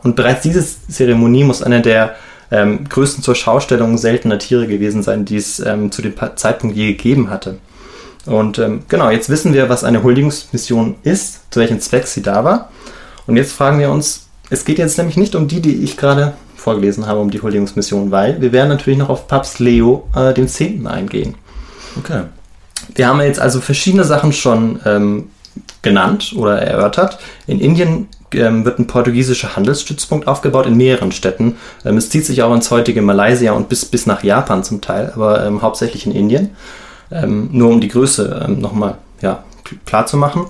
[0.04, 2.16] Und bereits diese Zeremonie muss eine der
[2.52, 6.92] ähm, größten zur Schaustellung seltener Tiere gewesen sein, die es ähm, zu dem Zeitpunkt je
[6.94, 7.58] gegeben hatte.
[8.26, 12.44] Und ähm, genau, jetzt wissen wir, was eine Huldigungsmission ist, zu welchem Zweck sie da
[12.44, 12.70] war.
[13.28, 16.34] Und jetzt fragen wir uns, es geht jetzt nämlich nicht um die, die ich gerade
[16.56, 20.48] vorgelesen habe, um die Huldigungsmission, weil wir werden natürlich noch auf Papst Leo äh, den
[20.48, 20.88] 10.
[20.88, 21.36] eingehen.
[21.98, 22.24] Okay.
[22.94, 25.30] Wir haben jetzt also verschiedene Sachen schon ähm,
[25.82, 27.20] genannt oder erörtert.
[27.48, 31.58] In Indien ähm, wird ein portugiesischer Handelsstützpunkt aufgebaut in mehreren Städten.
[31.86, 35.12] Ähm, es zieht sich auch ins heutige Malaysia und bis, bis nach Japan zum Teil,
[35.16, 36.56] aber ähm, hauptsächlich in Indien.
[37.12, 39.44] Ähm, nur um die Größe ähm, nochmal ja,
[39.86, 40.48] klar zu machen.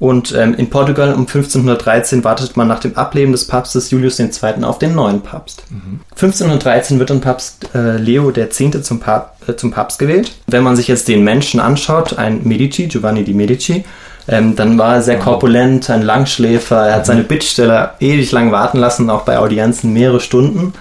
[0.00, 4.62] Und ähm, in Portugal um 1513 wartet man nach dem Ableben des Papstes Julius II.
[4.62, 5.64] auf den neuen Papst.
[6.10, 8.62] 1513 wird dann Papst äh, Leo X.
[8.82, 10.32] Zum, Pap äh, zum Papst gewählt.
[10.46, 13.84] Wenn man sich jetzt den Menschen anschaut, ein Medici, Giovanni di Medici,
[14.28, 16.86] ähm, dann war er sehr korpulent, ein Langschläfer.
[16.86, 20.74] Er hat seine Bittsteller ewig lang warten lassen, auch bei Audienzen mehrere Stunden.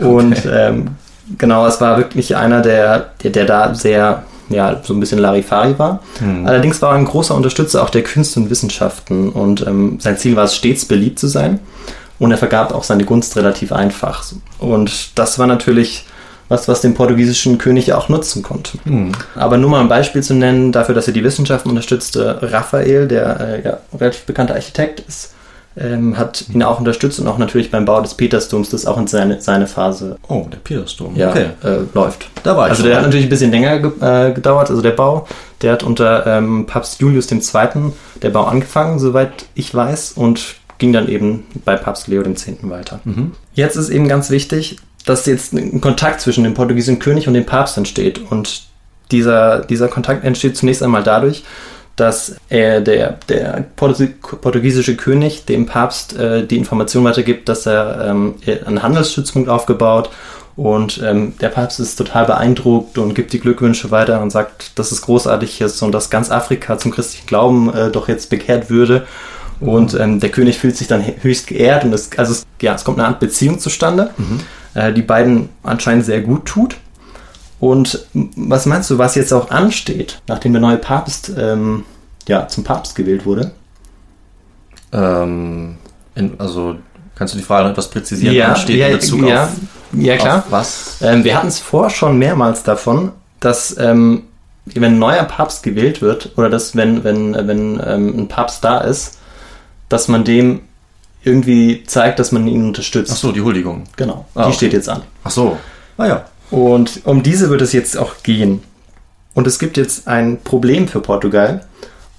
[0.00, 0.96] Und ähm,
[1.38, 5.78] genau, es war wirklich einer, der, der, der da sehr, ja, so ein bisschen Larifari
[5.78, 6.02] war.
[6.46, 10.36] Allerdings war er ein großer Unterstützer auch der Künste und Wissenschaften und ähm, sein Ziel
[10.36, 11.60] war es, stets beliebt zu sein.
[12.18, 14.24] Und er vergab auch seine Gunst relativ einfach.
[14.58, 16.06] Und das war natürlich
[16.48, 18.78] was, was den portugiesischen König ja auch nutzen konnte.
[19.34, 22.38] Aber nur mal ein Beispiel zu nennen dafür, dass er die Wissenschaften unterstützte.
[22.40, 25.34] Raphael, der äh, ja, relativ bekannter Architekt ist,
[25.78, 29.06] ähm, hat ihn auch unterstützt und auch natürlich beim Bau des Petersdoms, das auch in
[29.06, 31.14] seine, seine Phase Oh, der Petersdom.
[31.16, 31.46] ja, Okay.
[31.62, 32.28] äh, läuft.
[32.44, 32.96] Da war ich Also der mal.
[32.98, 35.26] hat natürlich ein bisschen länger ge äh, gedauert, also der Bau.
[35.62, 37.40] Der hat unter ähm, Papst Julius II.
[38.22, 42.46] der Bau angefangen, soweit ich weiß, und ging dann eben bei Papst Leo X.
[42.62, 43.00] weiter.
[43.54, 47.46] Jetzt ist eben ganz wichtig, dass jetzt ein Kontakt zwischen dem portugiesischen König und dem
[47.46, 48.20] Papst entsteht.
[48.30, 48.62] Und
[49.10, 51.44] dieser, dieser Kontakt entsteht zunächst einmal dadurch,
[51.96, 58.34] dass er, der, der portugiesische König dem Papst äh, die Information weitergibt, dass er ähm,
[58.66, 60.10] einen Handelsstützpunkt aufgebaut
[60.56, 64.90] und ähm, der Papst ist total beeindruckt und gibt die Glückwünsche weiter und sagt, dass
[64.90, 69.06] es großartig ist und dass ganz Afrika zum christlichen Glauben äh, doch jetzt bekehrt würde.
[69.60, 72.84] Und ähm, der König fühlt sich dann höchst geehrt und es, also es, ja, es
[72.84, 74.40] kommt eine Art Beziehung zustande, mhm.
[74.74, 76.76] äh, die beiden anscheinend sehr gut tut.
[77.58, 81.84] Und was meinst du, was jetzt auch ansteht, nachdem der neue Papst ähm,
[82.28, 83.52] ja, zum Papst gewählt wurde?
[84.92, 85.76] Ähm,
[86.14, 86.76] in, also
[87.14, 88.34] kannst du die Frage noch etwas präzisieren?
[88.34, 89.50] Ja, ansteht ja, in Bezug ja, auf,
[89.92, 90.38] ja klar.
[90.38, 90.96] auf was?
[91.00, 94.24] Ähm, wir hatten es vorher schon mehrmals davon, dass ähm,
[94.66, 98.78] wenn ein neuer Papst gewählt wird oder dass wenn, wenn, wenn ähm, ein Papst da
[98.78, 99.18] ist,
[99.88, 100.60] dass man dem
[101.22, 103.12] irgendwie zeigt, dass man ihn unterstützt.
[103.12, 103.84] Ach so, die Huldigung.
[103.96, 104.56] Genau, Ah, die okay.
[104.56, 105.02] steht jetzt an.
[105.24, 105.56] Ach so.
[105.96, 106.24] Ah ja.
[106.50, 108.62] Und um diese wird es jetzt auch gehen.
[109.34, 111.64] Und es gibt jetzt ein Problem für Portugal.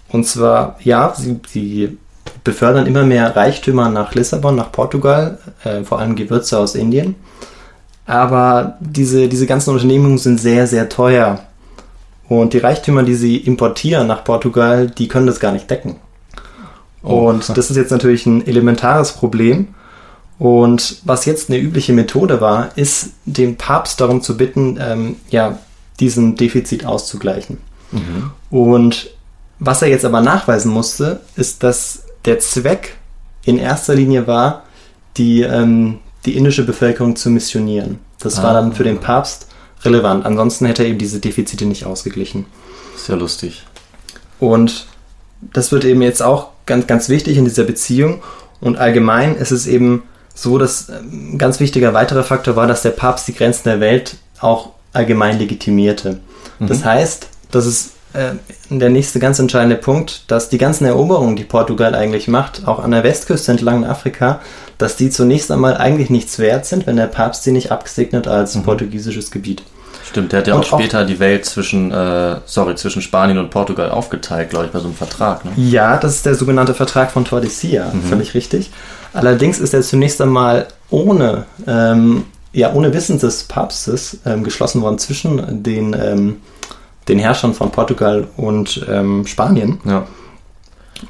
[0.10, 1.98] Und zwar, ja, sie, sie
[2.44, 7.16] befördern immer mehr Reichtümer nach Lissabon, nach Portugal, äh, vor allem Gewürze aus Indien.
[8.06, 11.42] Aber diese, diese ganzen Unternehmungen sind sehr, sehr teuer.
[12.30, 15.98] Und die Reichtümer, die sie importieren nach Portugal, die können das gar nicht decken.
[17.04, 17.30] Oh.
[17.30, 19.70] Und das ist jetzt natürlich ein elementares Problem.
[20.40, 25.58] Und was jetzt eine übliche Methode war, ist, den Papst darum zu bitten, ähm, ja,
[26.00, 27.58] diesen Defizit auszugleichen.
[28.52, 29.10] Und
[29.60, 32.98] was er jetzt aber nachweisen musste, ist, dass der Zweck
[33.46, 34.64] in erster Linie war,
[35.16, 38.00] die, ähm, die indische Bevölkerung zu missionieren.
[38.20, 38.54] Das war Ah.
[38.62, 39.48] dann für den Papst
[39.84, 40.26] relevant.
[40.26, 42.46] Ansonsten hätte er eben diese Defizite nicht ausgeglichen.
[43.08, 43.64] Ja lustig.
[44.40, 44.88] Und
[45.54, 48.22] das wird eben jetzt auch ganz, ganz wichtig in dieser Beziehung.
[48.60, 50.04] Und allgemein ist es eben
[50.38, 53.80] so, dass ähm, ein ganz wichtiger weiterer Faktor war, dass der Papst die Grenzen der
[53.80, 56.20] Welt auch allgemein legitimierte.
[56.60, 58.32] Das heißt, das ist äh,
[58.70, 62.92] der nächste ganz entscheidende Punkt, dass die ganzen Eroberungen, die Portugal eigentlich macht, auch an
[62.92, 64.40] der Westküste entlang in Afrika,
[64.78, 68.58] dass die zunächst einmal eigentlich nichts wert sind, wenn der Papst sie nicht abgesegnet als
[68.64, 69.62] portugiesisches Gebiet.
[70.10, 73.50] Stimmt, der hat ja auch auch- später die Welt zwischen, äh, sorry, zwischen Spanien und
[73.50, 75.44] Portugal aufgeteilt, glaube ich, bei so einem Vertrag.
[75.46, 75.52] Ne?
[75.58, 78.72] Ja, das ist der sogenannte Vertrag von Tordesillas, völlig richtig.
[79.18, 85.00] Allerdings ist er zunächst einmal ohne, ähm, ja, ohne Wissen des Papstes ähm, geschlossen worden
[85.00, 86.38] zwischen den, ähm,
[87.08, 89.80] den Herrschern von Portugal und ähm, Spanien.
[89.86, 90.06] Ja.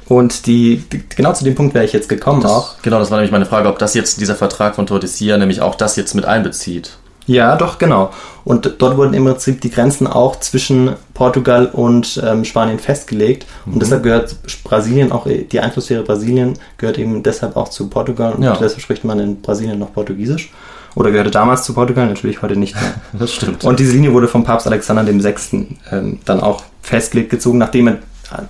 [0.06, 2.82] Und die, die, genau zu dem Punkt wäre ich jetzt gekommen Das, auch.
[2.82, 5.74] Genau, das war nämlich meine Frage, ob das jetzt, dieser Vertrag von Tordesillas, nämlich auch
[5.74, 6.98] das jetzt mit einbezieht.
[7.28, 8.10] Ja, doch, genau.
[8.44, 13.46] Und dort wurden im Prinzip die Grenzen auch zwischen Portugal und ähm, Spanien festgelegt.
[13.66, 18.32] Und deshalb gehört Brasilien auch, die Einflusssphäre Brasilien gehört eben deshalb auch zu Portugal.
[18.32, 18.54] Und Ja.
[18.54, 20.50] deshalb spricht man in Brasilien noch Portugiesisch.
[20.94, 22.94] Oder gehörte damals zu Portugal, natürlich heute nicht mehr.
[23.18, 23.62] Das stimmt.
[23.62, 25.76] Und diese Linie wurde vom Papst Alexander VI.
[25.92, 27.98] Ähm, dann auch festgelegt gezogen, nachdem er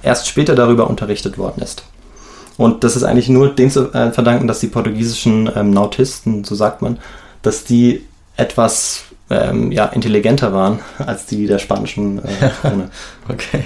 [0.04, 1.82] erst später darüber unterrichtet worden ist.
[2.56, 6.54] Und das ist eigentlich nur dem zu äh, verdanken, dass die portugiesischen ähm, Nautisten, so
[6.54, 6.98] sagt man,
[7.42, 8.04] dass die
[8.38, 12.90] etwas ähm, ja, intelligenter waren als die der spanischen äh, Krone.
[13.28, 13.64] okay.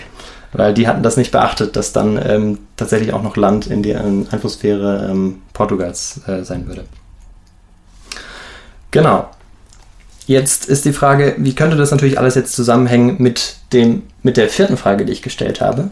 [0.53, 4.05] Weil die hatten das nicht beachtet, dass dann ähm, tatsächlich auch noch Land in der
[4.05, 6.85] Einflusssphäre ähm, Portugals äh, sein würde.
[8.91, 9.31] Genau.
[10.27, 14.51] Jetzt ist die Frage, wie könnte das natürlich alles jetzt zusammenhängen mit, dem, mit der
[14.51, 15.91] vierten Frage, die ich gestellt habe?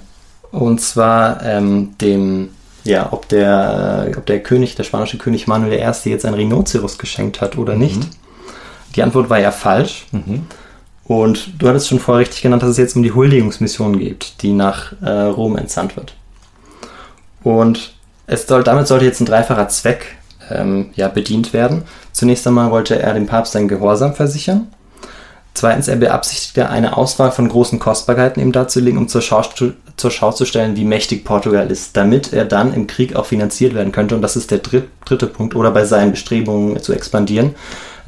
[0.53, 2.51] Und zwar ähm, dem,
[2.85, 6.11] ja, ob der, äh, ob der König, der spanische König Manuel I.
[6.11, 8.03] jetzt ein Rhinoceros geschenkt hat oder nicht.
[8.97, 10.07] Die Antwort war ja falsch.
[11.05, 14.53] Und du hattest schon vorher richtig genannt, dass es jetzt um die Huldigungsmission geht, die
[14.53, 16.15] nach äh, Rom entsandt wird.
[17.43, 17.95] Und
[18.27, 20.19] es soll, damit sollte jetzt ein dreifacher Zweck
[20.51, 21.83] ähm, ja, bedient werden.
[22.13, 24.69] Zunächst einmal wollte er dem Papst seinen Gehorsam versichern.
[25.53, 29.43] Zweitens, er beabsichtigte eine Auswahl von großen Kostbarkeiten ihm darzulegen, um zur Schau,
[29.97, 33.75] zur Schau zu stellen, wie mächtig Portugal ist, damit er dann im Krieg auch finanziert
[33.75, 34.15] werden könnte.
[34.15, 37.57] Und das ist der dritt, dritte Punkt, oder bei seinen Bestrebungen zu expandieren.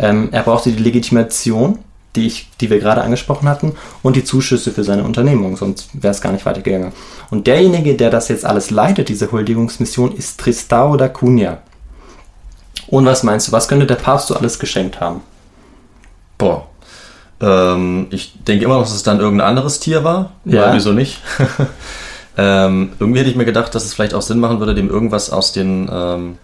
[0.02, 1.78] Ähm, er brauchte die Legitimation,
[2.16, 6.10] die, ich, die wir gerade angesprochen hatten, und die Zuschüsse für seine Unternehmung, sonst wäre
[6.10, 6.92] es gar nicht weitergegangen.
[7.30, 11.58] Und derjenige, der das jetzt alles leitet, diese Huldigungsmission, ist Tristão da Cunha.
[12.88, 15.22] Und was meinst du, was könnte der Papst so alles geschenkt haben?
[16.36, 16.66] Boah.
[17.40, 20.32] Ähm, ich denke immer noch, dass es dann irgendein anderes Tier war.
[20.44, 20.66] Ja.
[20.66, 21.20] Weil, wieso nicht?
[22.36, 25.30] ähm, irgendwie hätte ich mir gedacht, dass es vielleicht auch Sinn machen würde, dem irgendwas
[25.30, 26.38] aus den, ähm,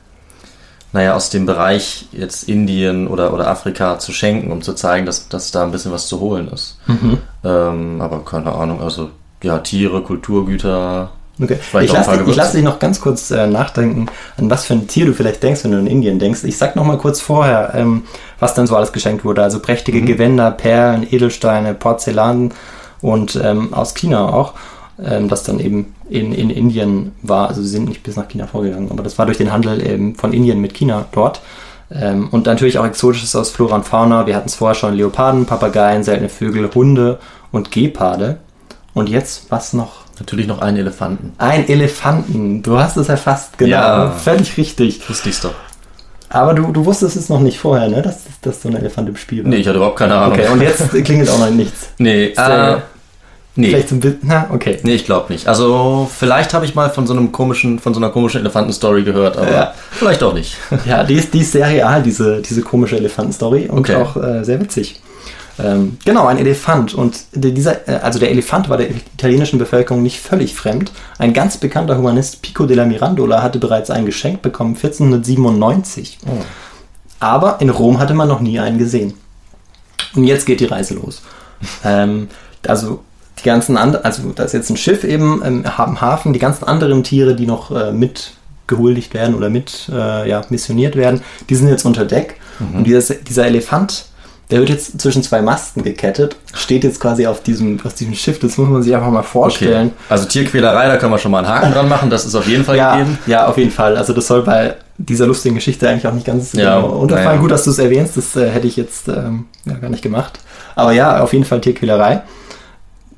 [0.93, 5.29] naja, aus dem Bereich jetzt Indien oder, oder Afrika zu schenken, um zu zeigen, dass,
[5.29, 6.79] dass da ein bisschen was zu holen ist.
[7.45, 9.11] Ähm, aber keine Ahnung, also
[9.43, 11.11] ja, Tiere, Kulturgüter.
[11.41, 11.59] Okay.
[11.83, 14.07] Ich lasse dich, lass dich noch ganz kurz äh, nachdenken,
[14.39, 16.43] an was für ein Tier du vielleicht denkst, wenn du in Indien denkst.
[16.45, 18.05] Ich sag noch mal kurz vorher, ähm,
[18.41, 19.43] was dann so alles geschenkt wurde.
[19.43, 22.53] Also prächtige Gewänder, Perlen, Edelsteine, Porzellan
[23.03, 24.55] und ähm, aus China auch.
[25.03, 27.49] Ähm, das dann eben in, in Indien war.
[27.49, 30.15] Also sie sind nicht bis nach China vorgegangen, aber das war durch den Handel eben
[30.15, 31.41] von Indien mit China dort.
[31.91, 34.27] Ähm, und natürlich auch Exotisches aus Flora und Fauna.
[34.27, 37.19] Wir hatten es vorher schon Leoparden, Papageien, seltene Vögel, Hunde
[37.51, 38.39] und Geparde.
[38.95, 40.09] Und jetzt was noch?
[40.19, 41.33] Natürlich noch einen Elefanten.
[41.39, 42.63] Ein Elefanten.
[42.63, 43.71] Du hast es erfasst, genau.
[43.71, 44.11] Ja.
[44.11, 45.09] Völlig richtig.
[45.09, 45.55] Wusste ich's doch.
[46.31, 48.03] Aber du, du wusstest es noch nicht vorher, ne?
[48.03, 49.51] Dass, dass so ein Elefant im Spiel war.
[49.51, 50.39] Nee, ich hatte überhaupt keine Ahnung.
[50.39, 51.89] Okay, und jetzt klingelt auch noch nichts.
[51.99, 52.77] Nee, äh,
[53.59, 53.69] nee.
[53.69, 54.21] Vielleicht ein bisschen.
[54.23, 54.79] Na, okay.
[54.83, 55.47] Nee, ich glaube nicht.
[55.47, 59.37] Also, vielleicht habe ich mal von so einem komischen, von so einer komischen Elefantenstory gehört,
[59.37, 59.75] aber Ja.
[59.91, 60.57] vielleicht auch nicht.
[60.87, 63.97] Ja, die ist, die ist sehr real, diese, diese komische Elefantenstory und Okay.
[63.97, 65.01] auch äh, sehr witzig.
[65.61, 66.95] Ähm, genau, ein Elefant.
[66.95, 70.93] Und der- dieser, äh, also der Elefant war der italienischen Bevölkerung nicht völlig fremd.
[71.19, 76.19] Ein ganz bekannter Humanist, Pico della Mirandola, hatte bereits ein Geschenk bekommen, 1497.
[77.21, 79.15] Aber in Rom hatte man noch nie einen gesehen.
[80.15, 81.23] Und jetzt geht die Reise los.
[81.85, 82.29] ähm,
[82.67, 83.01] also
[83.39, 87.03] die ganzen anderen, also da ist jetzt ein Schiff eben im Hafen, die ganzen anderen
[87.05, 88.33] Tiere, die noch äh, mit
[88.67, 92.37] gehuldigt werden oder mit äh, ja, missioniert werden, die sind jetzt unter Deck.
[92.75, 94.07] Und dieser, dieser Elefant,
[94.51, 98.41] der wird jetzt zwischen zwei Masten gekettet, steht jetzt quasi auf diesem, auf diesem Schiff.
[98.41, 99.93] Das muss man sich einfach mal vorstellen.
[100.09, 102.65] Also Tierquälerei, da können wir schon mal einen Haken dran machen, das ist auf jeden
[102.65, 103.19] Fall Ja, gegeben.
[103.27, 103.97] ja, auf jeden Fall.
[103.97, 107.29] Also das soll bei dieser lustigen Geschichte eigentlich auch nicht ganz Ja, genau unterfallen.
[107.29, 107.41] naja.
[107.41, 110.41] Gut, dass du es erwähnst, das äh, hätte ich jetzt ähm, ja, gar nicht gemacht.
[110.75, 112.23] Aber ja, auf jeden Fall Tierquälerei.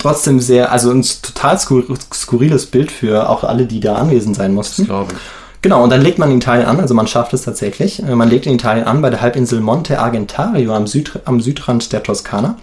[0.00, 4.54] Trotzdem sehr, also ein total skur skurriles Bild für auch alle, die da anwesend sein
[4.54, 4.86] mussten.
[4.86, 5.18] Glaube ich.
[5.62, 8.02] Genau, und dann legt man in Italien an, also man schafft es tatsächlich.
[8.02, 11.92] Äh, Man legt in Italien an bei der Halbinsel Monte Argentario am, Süd, am Südrand
[11.92, 12.56] der Toskana.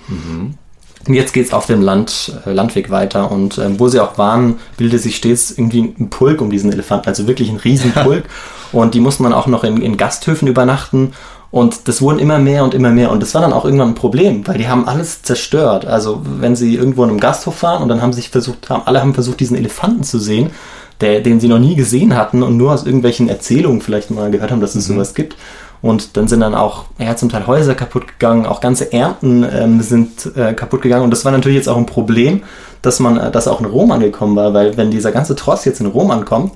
[1.07, 4.55] Und jetzt geht's auf dem Land, äh, Landweg weiter und ähm, wo sie auch waren,
[4.77, 8.25] bildete sich stets irgendwie ein Pulk um diesen Elefanten, also wirklich ein Riesenpulk.
[8.71, 11.13] und die mussten dann auch noch in, in Gasthöfen übernachten.
[11.49, 13.11] Und das wurden immer mehr und immer mehr.
[13.11, 15.85] Und das war dann auch irgendwann ein Problem, weil die haben alles zerstört.
[15.85, 19.01] Also wenn sie irgendwo in einem Gasthof waren und dann haben sich versucht, haben, alle
[19.01, 20.51] haben versucht, diesen Elefanten zu sehen,
[20.99, 24.51] der, den sie noch nie gesehen hatten und nur aus irgendwelchen Erzählungen vielleicht mal gehört
[24.51, 25.37] haben, dass es sowas gibt.
[25.81, 29.81] Und dann sind dann auch ja, zum Teil Häuser kaputt gegangen, auch ganze Ernten ähm,
[29.81, 31.03] sind äh, kaputt gegangen.
[31.03, 32.41] Und das war natürlich jetzt auch ein Problem,
[32.81, 35.79] dass man, äh, dass auch in Rom angekommen war, weil wenn dieser ganze Tross jetzt
[35.79, 36.53] in Rom ankommt,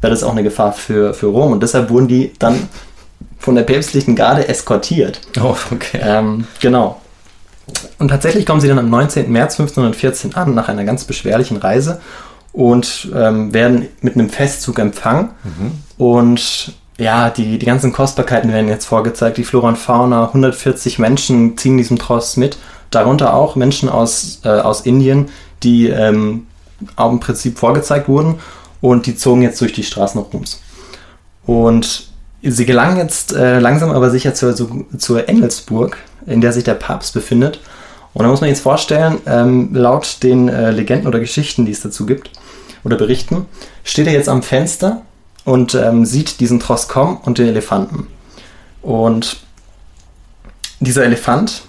[0.00, 1.52] wäre das auch eine Gefahr für, für Rom.
[1.52, 2.68] Und deshalb wurden die dann
[3.44, 5.20] von der päpstlichen Garde eskortiert.
[5.38, 6.00] Oh, okay.
[6.00, 6.98] Ähm, genau.
[7.98, 9.30] Und tatsächlich kommen sie dann am 19.
[9.30, 12.00] März 1514 an, nach einer ganz beschwerlichen Reise
[12.54, 15.30] und ähm, werden mit einem Festzug empfangen.
[15.98, 19.36] Und ja, die, die ganzen Kostbarkeiten werden jetzt vorgezeigt.
[19.36, 22.56] Die Flora und Fauna, 140 Menschen ziehen diesen Tross mit,
[22.90, 25.28] darunter auch Menschen aus, äh, aus Indien,
[25.62, 26.46] die ähm,
[26.96, 28.36] auch im Prinzip vorgezeigt wurden
[28.80, 30.60] und die zogen jetzt durch die Straßen Roms.
[31.44, 32.13] Und
[32.46, 36.74] sie gelangen jetzt äh, langsam aber sicher zur, so, zur Engelsburg, in der sich der
[36.74, 37.60] Papst befindet.
[38.12, 41.80] Und da muss man jetzt vorstellen, ähm, laut den äh, Legenden oder Geschichten, die es
[41.80, 42.30] dazu gibt,
[42.84, 43.46] oder Berichten,
[43.82, 45.02] steht er jetzt am Fenster
[45.44, 48.06] und ähm, sieht diesen Tross kommen und den Elefanten.
[48.82, 49.38] Und
[50.80, 51.62] dieser Elefant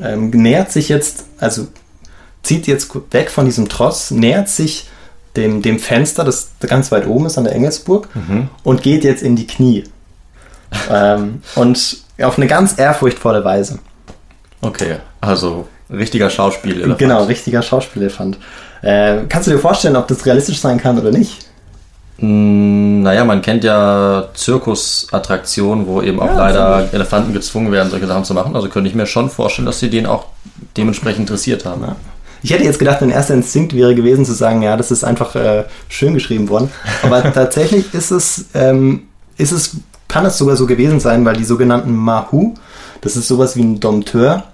[0.00, 1.68] ähm, nähert sich jetzt, also
[2.42, 4.88] zieht jetzt weg von diesem Tross, nähert sich
[5.36, 8.08] dem, dem Fenster, das ganz weit oben ist an der Engelsburg,
[8.64, 9.84] und geht jetzt in die Knie.
[10.90, 13.78] Ähm, und auf eine ganz ehrfurchtvolle Weise.
[14.60, 16.94] Okay, also richtiger Schauspiel.
[16.98, 18.38] Genau, richtiger Schauspielelefant.
[18.82, 21.46] Äh, kannst du dir vorstellen, ob das realistisch sein kann oder nicht?
[22.18, 28.06] Mm, Naja, man kennt ja Zirkusattraktionen, wo eben auch Ja, leider Elefanten gezwungen werden, solche
[28.06, 28.54] Sachen zu machen.
[28.56, 30.26] Also könnte ich mir schon vorstellen, dass sie den auch
[30.76, 31.82] dementsprechend interessiert haben.
[31.82, 31.96] Ja.
[32.42, 35.34] Ich hätte jetzt gedacht, mein erster Instinkt wäre gewesen zu sagen, ja, das ist einfach
[35.34, 36.70] äh, schön geschrieben worden.
[37.02, 39.04] Aber tatsächlich ist es, ähm,
[39.36, 39.76] ist es,
[40.08, 42.54] kann es sogar so gewesen sein, weil die sogenannten Mahu,
[43.02, 44.44] das ist sowas wie ein Dompteur,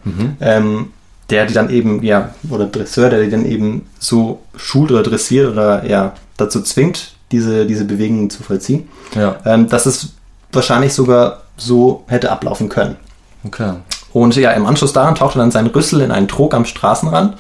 [0.41, 0.91] ähm,
[1.31, 5.51] der die dann eben, ja, oder Dresseur, der die dann eben so schult oder dressiert
[5.51, 8.89] oder ja, dazu zwingt, diese, diese Bewegungen zu vollziehen.
[9.15, 10.11] Ja, Ähm, dass es
[10.53, 12.97] wahrscheinlich sogar so hätte ablaufen können.
[13.47, 13.75] okay.
[14.13, 17.37] Und ja, im Anschluss daran taucht er dann sein Rüssel in einen Trog am Straßenrand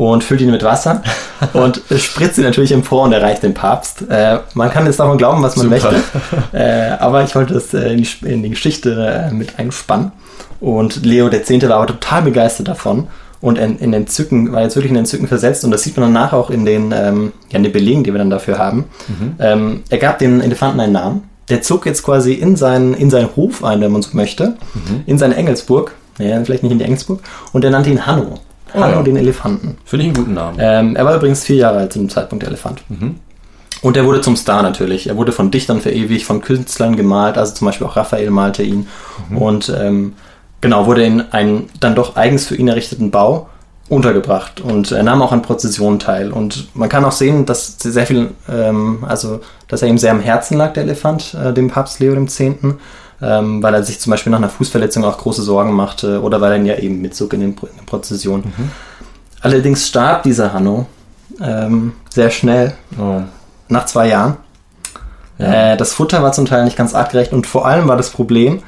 [0.00, 1.02] und füllt ihn mit Wasser
[1.52, 4.08] und spritzt ihn natürlich empor und erreicht den Papst.
[4.08, 5.92] Äh, man kann jetzt davon glauben, was man Super.
[5.92, 6.02] möchte,
[6.56, 10.12] äh, aber ich wollte das äh, in, die, in die Geschichte äh, mit einspannen.
[10.58, 11.50] Und Leo X.
[11.50, 13.08] war aber total begeistert davon
[13.42, 16.32] und in, in Entzücken, war jetzt wirklich in Entzücken versetzt und das sieht man danach
[16.32, 18.86] auch in den, ähm, ja, in den Belegen, die wir dann dafür haben.
[19.38, 21.22] Ähm, er gab dem Elefanten einen Namen.
[21.50, 24.56] Der zog jetzt quasi in seinen, in seinen Hof ein, wenn man so möchte,
[25.04, 27.20] in seine Engelsburg, ja, vielleicht nicht in die Engelsburg,
[27.52, 28.38] und er nannte ihn Hanno.
[28.74, 29.02] Oh, Hanno ja.
[29.02, 29.76] den Elefanten.
[29.84, 30.58] Finde ich einen guten Namen.
[30.60, 32.82] Ähm, er war übrigens vier Jahre alt zu dem Zeitpunkt, der Elefant.
[33.82, 35.08] Und er wurde zum Star natürlich.
[35.08, 38.88] Er wurde von Dichtern verewigt, von Künstlern gemalt, also zum Beispiel auch Raphael malte ihn.
[39.34, 40.14] Und ähm,
[40.60, 43.48] genau, wurde in einen dann doch eigens für ihn errichteten Bau
[43.88, 46.30] untergebracht und er nahm auch an Prozessionen teil.
[46.30, 50.20] Und man kann auch sehen, dass sehr viel, ähm, also dass er ihm sehr am
[50.20, 52.40] Herzen lag, der Elefant, äh, dem Papst Leo X.,
[53.22, 56.52] ähm, weil er sich zum Beispiel nach einer Fußverletzung auch große Sorgen machte oder weil
[56.52, 58.52] er ihn ja eben mitzog in den, in den Prozessionen.
[58.56, 58.70] Mhm.
[59.42, 60.86] Allerdings starb dieser Hanno
[61.40, 63.22] ähm, sehr schnell, Oh.
[63.68, 64.36] nach zwei Jahren.
[65.38, 65.72] Ja.
[65.72, 68.62] Äh, das Futter war zum Teil nicht ganz artgerecht und vor allem war das Problem,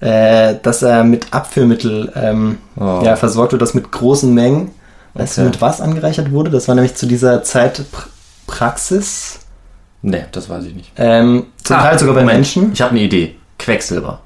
[0.00, 3.00] äh, dass er mit Abführmittel ähm, Oh.
[3.04, 4.72] ja, versorgt wird, das mit großen Mengen.
[5.14, 5.50] Weißt du, Okay.
[5.50, 6.50] mit was angereichert wurde?
[6.50, 8.04] Das war nämlich zu dieser Zeit Pr
[8.46, 9.40] Praxis.
[10.02, 10.92] Nee, das weiß ich nicht.
[10.96, 12.24] Ähm, zum Ah, Teil sogar bei.
[12.24, 12.72] Menschen.
[12.72, 13.36] Ich habe eine Idee.
[13.58, 14.20] Quecksilber.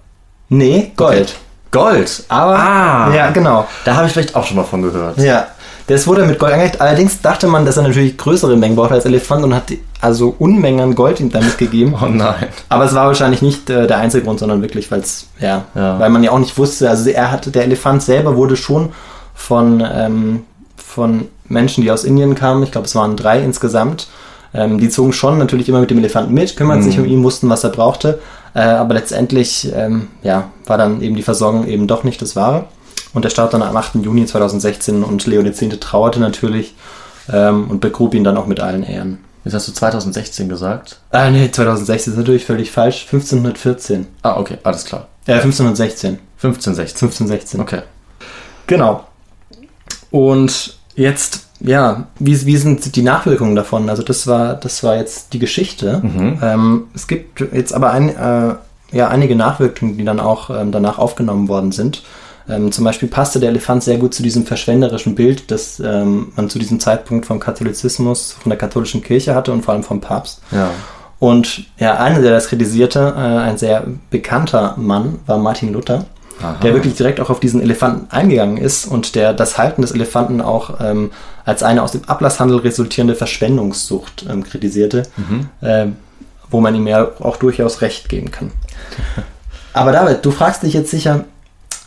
[0.48, 1.36] Nee, Gold.
[1.70, 2.24] Gold.
[2.28, 3.14] Aber, Ah.
[3.14, 3.66] ja, genau.
[3.84, 5.16] Da habe ich vielleicht auch schon mal von gehört.
[5.18, 5.46] Ja,
[5.86, 6.80] das wurde mit Gold angereicht.
[6.82, 9.64] Allerdings dachte man, dass er natürlich größere Mengen braucht als Elefant und hat
[10.02, 11.94] also Unmengen an Gold ihm damit gegeben.
[12.02, 12.48] Oh nein.
[12.68, 15.98] Aber es war wahrscheinlich nicht äh, der einzige Grund, sondern wirklich, weil's, ja, Ja.
[15.98, 18.90] weil man ja auch nicht wusste, also er hatte, der Elefant selber wurde schon
[19.34, 20.42] von, ähm,
[20.76, 24.08] von Menschen, die aus Indien kamen, ich glaube es waren drei insgesamt,
[24.54, 27.48] ähm, die zogen schon natürlich immer mit dem Elefanten mit, kümmerten sich um ihn, wussten,
[27.48, 28.18] was er brauchte,
[28.60, 32.66] aber letztendlich, ähm, ja, war dann eben die Versorgung eben doch nicht das Wahre.
[33.14, 33.96] Und er starb dann am 8.
[33.96, 35.60] Juni 2016 und Leo X.
[35.80, 36.74] trauerte natürlich
[37.30, 39.18] ähm, und begrub ihn dann auch mit allen Ehren.
[39.44, 41.00] Jetzt hast du 2016 gesagt.
[41.10, 43.06] Ah, nee, 2016 ist natürlich völlig falsch.
[43.06, 44.06] 1514.
[44.22, 45.08] Ah, okay, alles klar.
[45.26, 46.18] Äh, 1516.
[46.36, 47.08] 15, 16.
[47.08, 47.60] 1516.
[47.60, 47.82] Okay.
[48.66, 49.04] Genau.
[50.10, 53.88] Und jetzt, ja, wie, wie sind die Nachwirkungen davon?
[53.88, 56.00] Also das war, das war jetzt die Geschichte.
[56.42, 58.54] Ähm, es gibt jetzt aber ein, äh,
[58.92, 62.02] ja, einige Nachwirkungen, die dann auch ähm, danach aufgenommen worden sind.
[62.48, 66.50] Ähm, zum Beispiel passte der Elefant sehr gut zu diesem verschwenderischen Bild, das ähm, man
[66.50, 70.40] zu diesem Zeitpunkt vom Katholizismus, von der katholischen Kirche hatte und vor allem vom Papst.
[70.50, 70.70] Ja.
[71.20, 76.04] Und ja, einer, der das kritisierte, äh, ein sehr bekannter Mann, war Martin Luther,
[76.42, 76.56] Aha.
[76.62, 80.40] der wirklich direkt auch auf diesen Elefanten eingegangen ist und der das Halten des Elefanten
[80.40, 81.10] auch ähm,
[81.44, 85.04] als eine aus dem Ablasshandel resultierende Verschwendungssucht ähm, kritisierte,
[85.62, 85.96] ähm,
[86.50, 88.50] wo man ihm ja auch durchaus recht geben kann.
[89.72, 91.24] Aber David, du fragst dich jetzt sicher,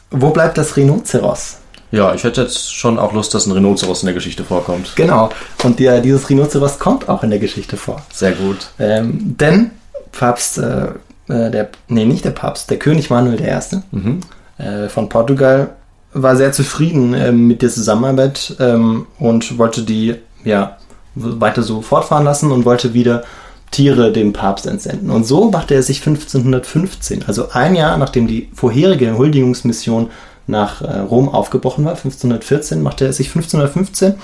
[0.10, 1.58] wo bleibt das Rhinoceros?
[1.91, 4.94] Ja, ich hätte jetzt schon auch Lust, dass ein Rhinoceros in der Geschichte vorkommt.
[4.96, 5.30] Genau,
[5.63, 8.02] und der, dieses Rhinoceros kommt auch in der Geschichte vor.
[8.12, 8.70] Sehr gut.
[8.80, 9.72] Ähm, denn
[10.12, 10.88] Papst, äh,
[11.28, 13.78] äh, der, nee, nicht der Papst, der König Manuel I.
[13.91, 14.20] Mhm.
[14.58, 15.76] Äh, von Portugal
[16.13, 20.78] war sehr zufrieden ähm, mit der Zusammenarbeit ähm, und wollte die ja
[21.15, 23.24] weiter so fortfahren lassen und wollte wieder
[23.72, 25.10] Tiere dem Papst entsenden.
[25.10, 30.10] Und so machte er sich 1515, also ein Jahr nachdem die vorherige Huldigungsmission
[30.48, 34.15] nach äh, Rom aufgebrochen war, 1514, machte er sich 1515,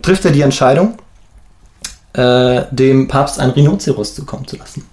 [0.00, 0.94] trifft er die Entscheidung,
[2.14, 4.86] äh, dem Papst ein Rhinoceros zukommen zu lassen.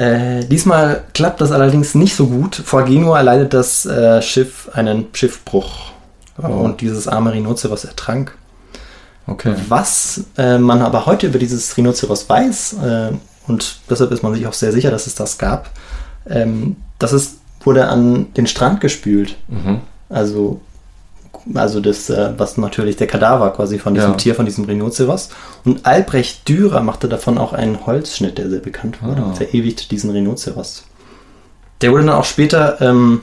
[0.00, 2.54] Äh, diesmal klappt das allerdings nicht so gut.
[2.56, 5.92] Vor Genua erleidet das äh, Schiff einen Schiffbruch
[6.38, 8.34] und dieses arme Rhinoceros ertrank.
[9.26, 9.54] Okay.
[9.68, 13.12] Was äh, man aber heute über dieses Rhinoceros weiß, äh,
[13.46, 15.68] und deshalb ist man sich auch sehr sicher, dass es das gab,
[16.26, 19.36] ähm, dass es wurde an den Strand gespült.
[19.48, 19.80] Mhm.
[20.08, 20.62] Also,
[21.54, 24.16] also das, äh, was natürlich der Kadaver quasi von diesem Ja.
[24.16, 25.30] Tier, von diesem Rhinoceros.
[25.64, 29.26] Und Albrecht Dürer machte davon auch einen Holzschnitt, der sehr bekannt wurde Ah.
[29.26, 30.84] und verewigte diesen Rhinoceros.
[31.80, 33.22] Der wurde dann auch später, ähm,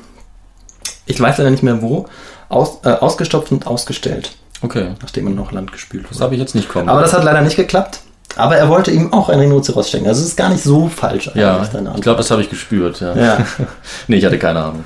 [1.05, 2.05] ich weiß leider nicht mehr wo,
[2.49, 4.91] aus, äh, ausgestopft und ausgestellt, Okay.
[5.01, 6.23] nachdem er noch Land gespült Das wurde.
[6.25, 6.89] habe ich jetzt nicht kommen.
[6.89, 7.99] Aber das hat leider nicht geklappt.
[8.35, 10.07] Aber er wollte ihm auch ein Rhinoceros schenken.
[10.09, 11.61] Also es ist gar nicht so falsch eigentlich, ja,
[11.95, 12.99] ich glaube, das habe ich gespürt.
[12.99, 13.15] Ja.
[13.15, 13.37] Ja.
[14.07, 14.83] nee, ich hatte keine Ahnung.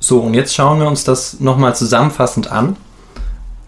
[0.00, 2.76] So, und jetzt schauen wir uns das nochmal zusammenfassend an.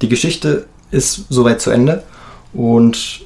[0.01, 2.03] Die Geschichte ist soweit zu Ende.
[2.53, 3.21] Und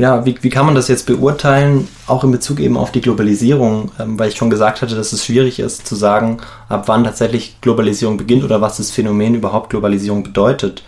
[0.00, 3.92] ja, wie, wie kann man das jetzt beurteilen, auch in Bezug eben auf die Globalisierung,
[3.98, 6.38] ähm, weil ich schon gesagt hatte, dass es schwierig ist zu sagen,
[6.70, 10.84] ab wann tatsächlich Globalisierung beginnt oder was das Phänomen überhaupt Globalisierung bedeutet.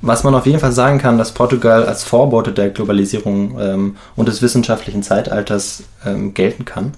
[0.00, 4.28] Was man auf jeden Fall sagen kann, dass Portugal als Vorbote der Globalisierung ähm, und
[4.28, 6.92] des wissenschaftlichen Zeitalters ähm, gelten kann.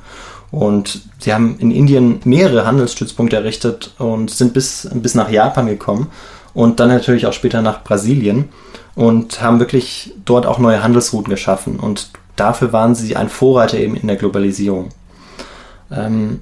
[0.54, 6.10] Und sie haben in Indien mehrere Handelsstützpunkte errichtet und sind bis, bis nach Japan gekommen
[6.54, 8.50] und dann natürlich auch später nach Brasilien
[8.94, 11.80] und haben wirklich dort auch neue Handelsrouten geschaffen.
[11.80, 14.90] Und dafür waren sie ein Vorreiter eben in der Globalisierung.
[15.90, 16.40] Ähm,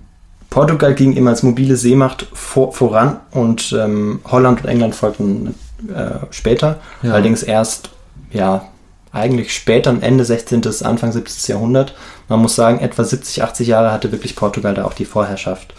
[0.50, 5.54] Portugal ging eben als mobile Seemacht vor, voran und ähm, Holland und England folgten
[5.88, 6.80] äh, später.
[7.02, 7.12] Ja.
[7.12, 7.88] Allerdings erst,
[8.30, 8.66] ja,
[9.12, 10.62] eigentlich später, Ende 16.
[10.62, 11.54] bis Anfang 17.
[11.54, 11.94] Jahrhundert.
[12.28, 15.74] Man muss sagen, etwa 70, 80 Jahre hatte wirklich Portugal da auch die Vorherrschaft.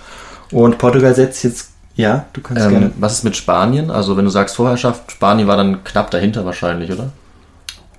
[0.51, 2.87] Und Portugal setzt jetzt, ja, du kannst gerne.
[2.87, 3.89] Ähm, was ist mit Spanien?
[3.89, 7.09] Also, wenn du sagst Vorherrschaft, Spanien war dann knapp dahinter wahrscheinlich, oder?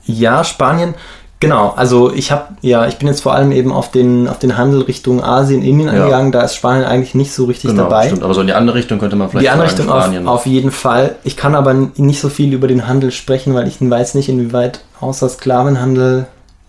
[0.05, 0.95] Ja, Spanien
[1.41, 4.57] Genau, also ich habe ja, ich bin jetzt vor allem eben auf den auf den
[4.57, 5.95] Handel Richtung Asien, Indien Ja.
[5.95, 6.33] eingegangen.
[6.33, 8.07] Da ist Spanien eigentlich nicht so richtig Genau, dabei.
[8.07, 8.23] stimmt.
[8.23, 10.71] Aber so in die andere Richtung könnte man vielleicht Die andere Richtung auf, auf jeden
[10.71, 11.17] Fall.
[11.23, 14.81] Ich kann aber nicht so viel über den Handel sprechen, weil ich weiß nicht, inwieweit
[15.01, 16.27] außer Sklavenhandel,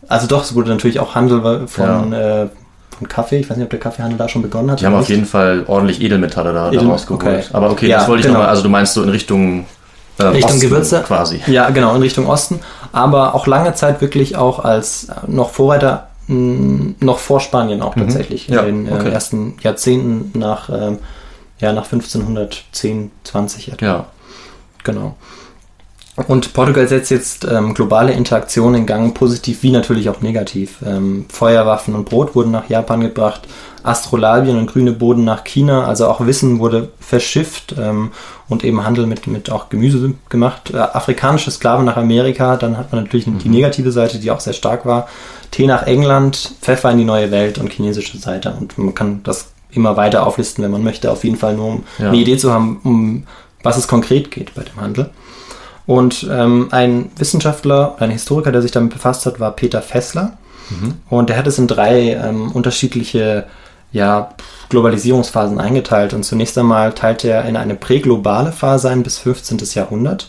[0.10, 2.48] also doch, es wurde natürlich auch Handel von, äh,
[2.98, 3.38] von Kaffee.
[3.40, 4.82] Ich weiß nicht, ob der Kaffeehandel da schon begonnen hat.
[4.82, 7.24] Die haben auf jeden Fall ordentlich Edelmetalle da, da Edel- rausgeholt.
[7.24, 7.44] okay.
[7.54, 8.40] Aber okay, Ja, das wollte ich genau.
[8.40, 9.66] nochmal, also du meinst so in Richtung
[10.18, 11.42] äh, Richtung Osten Gewürze quasi.
[11.48, 12.60] Ja, genau, in Richtung Osten.
[12.92, 17.96] Aber auch lange Zeit wirklich auch als äh, noch Vorreiter, mh, noch vor Spanien auch
[17.96, 18.50] tatsächlich.
[18.50, 18.54] Mhm.
[18.54, 19.10] Ja, in den okay.
[19.10, 21.00] äh, ersten Jahrzehnten nach, ähm,
[21.60, 23.86] ja, nach 1510, 20 etwa.
[23.86, 24.06] Ja,
[24.86, 25.18] Genau.
[26.28, 30.78] Und Portugal setzt jetzt ähm, globale Interaktionen in Gang, positiv wie natürlich auch negativ.
[30.86, 33.42] Ähm, Feuerwaffen und Brot wurden nach Japan gebracht,
[33.84, 38.12] Astrolabien und grüne Boden nach China, also auch Wissen wurde verschifft ähm,
[38.48, 40.72] und eben Handel mit, mit auch Gemüse gemacht.
[40.74, 44.54] Äh, afrikanische Sklaven nach Amerika, dann hat man natürlich die negative Seite, die auch sehr
[44.54, 45.08] stark war.
[45.52, 48.56] Tee nach England, Pfeffer in die neue Welt und chinesische Seite.
[48.60, 51.84] Und man kann das immer weiter auflisten, wenn man möchte, auf jeden Fall nur um
[52.00, 52.08] Ja.
[52.08, 53.24] eine Idee zu haben, um
[53.64, 55.10] was es konkret geht bei dem Handel.
[55.86, 60.38] Und ähm, ein Wissenschaftler, ein Historiker, der sich damit befasst hat, war Peter Fessler.
[61.10, 63.46] Und der hat es in drei ähm, unterschiedliche
[63.92, 64.30] ja,
[64.70, 66.14] Globalisierungsphasen eingeteilt.
[66.14, 69.60] Und zunächst einmal teilte er in eine präglobale Phase ein bis 15.
[69.74, 70.28] Jahrhundert,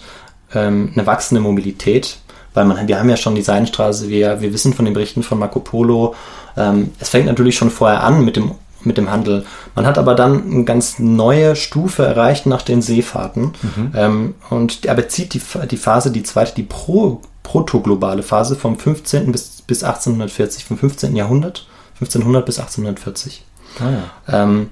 [0.54, 2.18] ähm, eine wachsende Mobilität,
[2.54, 5.38] weil man, wir haben ja schon die Seidenstraße, wir, wir wissen von den Berichten von
[5.38, 6.14] Marco Polo,
[6.56, 8.52] ähm, es fängt natürlich schon vorher an mit dem,
[8.86, 9.44] mit dem Handel.
[9.74, 13.52] Man hat aber dann eine ganz neue Stufe erreicht nach den Seefahrten.
[13.94, 19.32] Ähm, und er bezieht die, die Phase, die zweite, die Pro, protoglobale Phase vom 15.
[19.32, 21.14] bis, bis 1840, vom 15.
[21.16, 23.44] Jahrhundert, 1500 bis 1840.
[23.80, 24.42] ah, ja.
[24.42, 24.70] Ähm,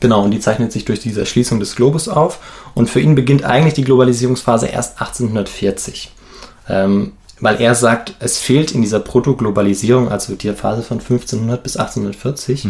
[0.00, 2.38] genau, und die zeichnet sich durch diese Erschließung des Globus auf.
[2.74, 6.12] Und für ihn beginnt eigentlich die Globalisierungsphase erst 1840.
[6.68, 11.76] Ähm, weil er sagt, es fehlt in dieser Protoglobalisierung, also die Phase von 1500 bis
[11.76, 12.64] 1840,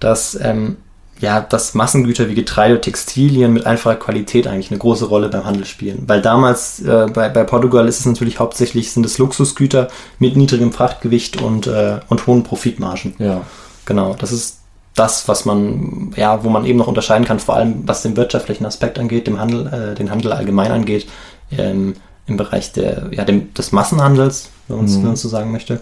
[0.00, 0.76] dass, ähm,
[1.20, 5.64] ja, dass Massengüter wie Getreide, Textilien mit einfacher Qualität eigentlich eine große Rolle beim Handel
[5.64, 6.04] spielen.
[6.06, 9.88] Weil damals äh, bei, bei Portugal ist es natürlich hauptsächlich sind es Luxusgüter
[10.18, 13.14] mit niedrigem Frachtgewicht und, äh, und hohen Profitmargen.
[13.18, 13.42] ja.
[13.84, 14.58] Genau, das ist
[14.94, 18.66] das, was man, ja, wo man eben noch unterscheiden kann, vor allem was den wirtschaftlichen
[18.66, 21.08] Aspekt angeht, dem Handel, äh, den Handel allgemein angeht,
[21.50, 21.94] ähm,
[22.26, 25.80] im Bereich der, ja, dem, des Massenhandels, wenn man es es so sagen möchte.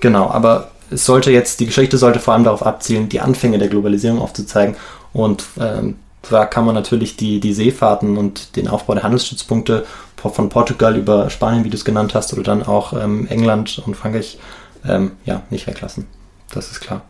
[0.00, 3.68] Genau, aber es sollte jetzt, die Geschichte sollte vor allem darauf abzielen, die Anfänge der
[3.68, 4.76] Globalisierung aufzuzeigen
[5.12, 5.96] und ähm,
[6.30, 9.84] da kann man natürlich die, die Seefahrten und den Aufbau der Handelsstützpunkte
[10.16, 13.94] von Portugal über Spanien, wie du es genannt hast, oder dann auch ähm, England und
[13.94, 14.38] Frankreich,
[14.86, 16.06] ähm, ja, nicht weglassen.
[16.50, 17.02] Das ist klar.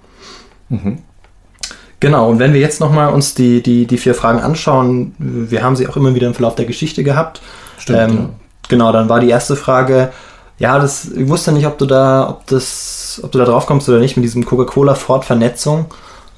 [2.01, 5.77] Genau, und wenn wir jetzt nochmal uns die, die, die vier Fragen anschauen, wir haben
[5.77, 7.41] sie auch immer wieder im Verlauf der Geschichte gehabt.
[7.79, 8.29] Stimmt, Ähm, ja.
[8.69, 10.13] Genau, dann war die erste Frage,
[10.59, 13.89] ja, das, ich wusste nicht, ob du da, ob das, ob du da drauf kommst
[13.89, 15.87] oder nicht mit diesem Coca-Cola-Ford-Vernetzung.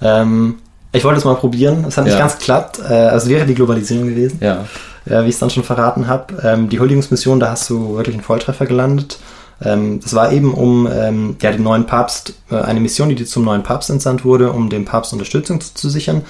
[0.03, 0.57] Ähm,
[0.93, 2.21] ich wollte es mal probieren, es hat nicht Ja.
[2.21, 2.81] ganz geklappt.
[2.89, 4.65] Äh, es wäre die Globalisierung gewesen Ja.
[5.05, 6.35] ja, wie ich es dann schon verraten habe.
[6.43, 9.19] Ähm, die Huldigungsmission, da hast du wirklich einen Volltreffer gelandet.
[9.65, 13.27] Ähm, das war eben um ähm, ja, den neuen Papst, äh, eine Mission, die dir
[13.27, 16.23] zum neuen Papst entsandt wurde, um dem Papst Unterstützung zu, zu sichern.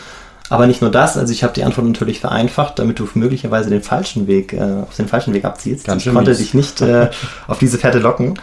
[0.49, 3.83] Aber nicht nur das, also ich habe die Antwort natürlich vereinfacht, damit du möglicherweise den
[3.83, 5.87] falschen Weg, äh, auf den falschen Weg abziehst.
[5.87, 6.39] Ganz ich konnte mies.
[6.39, 7.11] dich nicht äh,
[7.49, 8.39] auf diese Fährte locken,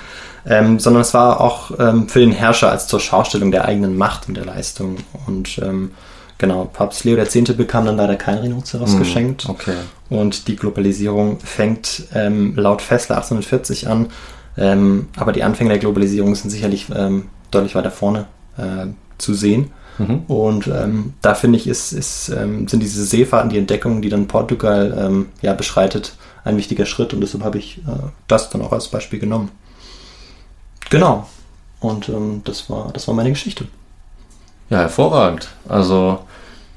[0.46, 4.28] ähm, sondern es war auch ähm, für den Herrscher als zur Schaustellung der eigenen Macht
[4.28, 4.98] und der Leistung.
[5.28, 5.92] Und ähm,
[6.38, 7.34] genau, Papst Leo X.
[7.56, 9.48] bekam dann leider kein Renounceros geschenkt.
[9.48, 9.76] Okay.
[10.10, 14.08] Und die Globalisierung fängt ähm, laut Fessler 1840 an.
[14.58, 18.26] Ähm, aber die Anfänge der Globalisierung sind sicherlich ähm, deutlich weiter vorne
[18.58, 18.88] äh,
[19.18, 19.72] zu sehen.
[20.28, 24.28] Und ähm, da finde ich, ist, ist, ähm, sind diese Seefahrten, die Entdeckungen, die dann
[24.28, 27.14] Portugal ähm, ja, beschreitet, ein wichtiger Schritt.
[27.14, 27.92] Und deshalb habe ich äh,
[28.28, 29.52] das dann auch als Beispiel genommen.
[30.90, 31.28] Genau.
[31.80, 33.66] Und ähm, das, war, das war meine Geschichte.
[34.70, 35.50] Ja, hervorragend.
[35.68, 36.20] Also,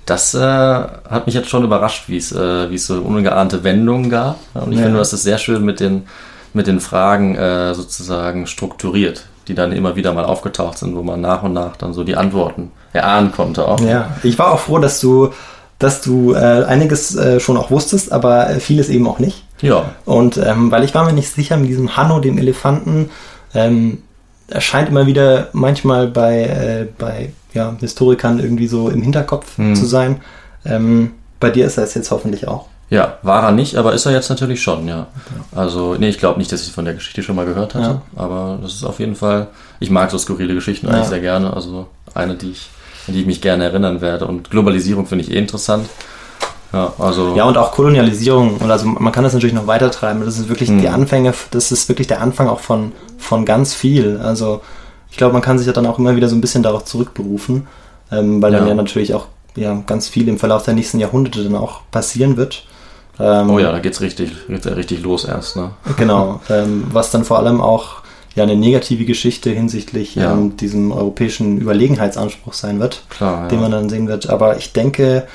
[0.04, 4.10] das äh, hat mich jetzt schon überrascht, wie es äh, wie es so ungeahnte Wendungen
[4.10, 4.38] gab.
[4.54, 4.84] Und ich Ja.
[4.84, 6.06] finde, du hast es sehr schön mit den,
[6.52, 11.20] mit den Fragen äh, sozusagen strukturiert, die dann immer wieder mal aufgetaucht sind, wo man
[11.20, 13.80] nach und nach dann so die Antworten erahnen konnte auch.
[13.80, 15.30] Ja, ich war auch froh, dass du,
[15.78, 19.44] dass du äh, einiges äh, schon auch wusstest, aber vieles eben auch nicht.
[19.62, 23.10] Ja, Und ähm, weil ich war mir nicht sicher mit diesem Hanno, dem Elefanten,
[23.54, 24.02] ähm,
[24.48, 29.74] erscheint immer wieder manchmal bei, äh, bei ja, Historikern irgendwie so im Hinterkopf Hm.
[29.74, 30.20] zu sein.
[30.64, 32.66] Ähm, bei dir ist er es jetzt hoffentlich auch.
[32.88, 35.08] Ja, war er nicht, aber ist er jetzt natürlich schon, ja.
[35.54, 38.02] Also, nee, ich glaube nicht, dass ich von der Geschichte schon mal gehört hatte, Ja.
[38.14, 39.48] aber das ist auf jeden Fall,
[39.80, 41.08] ich mag so skurrile Geschichten eigentlich Ja.
[41.08, 42.70] sehr gerne, also eine, die ich,
[43.06, 44.26] an die ich mich gerne erinnern werde.
[44.26, 45.88] Und Globalisierung finde ich eh interessant.
[46.72, 48.56] Ja, also Ja, und auch Kolonialisierung.
[48.58, 50.24] Und also man kann das natürlich noch weiter treiben.
[50.24, 54.20] Das ist wirklich die Anfänge, das ist wirklich der Anfang auch von, von ganz viel.
[54.22, 54.60] Also
[55.10, 57.66] ich glaube, man kann sich ja dann auch immer wieder so ein bisschen darauf zurückberufen,
[58.12, 58.68] ähm, weil dann Ja.
[58.68, 62.64] ja natürlich auch ja, ganz viel im Verlauf der nächsten Jahrhunderte dann auch passieren wird.
[63.18, 65.70] Ähm, oh ja, da geht's richtig, geht's ja richtig los erst, ne?
[65.96, 68.02] Genau, ähm, was dann vor allem auch
[68.36, 70.32] ja eine negative Geschichte hinsichtlich Ja.
[70.32, 73.48] ähm, diesem europäischen Überlegenheitsanspruch sein wird, Klar, ja.
[73.48, 74.28] den man dann sehen wird.
[74.30, 75.26] Aber ich denke,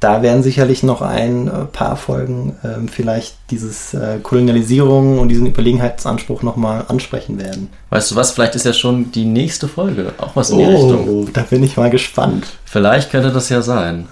[0.00, 5.46] da werden sicherlich noch ein äh, paar Folgen ähm, vielleicht dieses äh, Kolonialisierung und diesen
[5.46, 7.68] Überlegenheitsanspruch nochmal ansprechen werden.
[7.90, 11.08] Weißt du was, vielleicht ist ja schon die nächste Folge auch was in die Richtung.
[11.08, 12.46] Oh, da bin ich mal gespannt.
[12.64, 14.06] Vielleicht könnte das ja sein.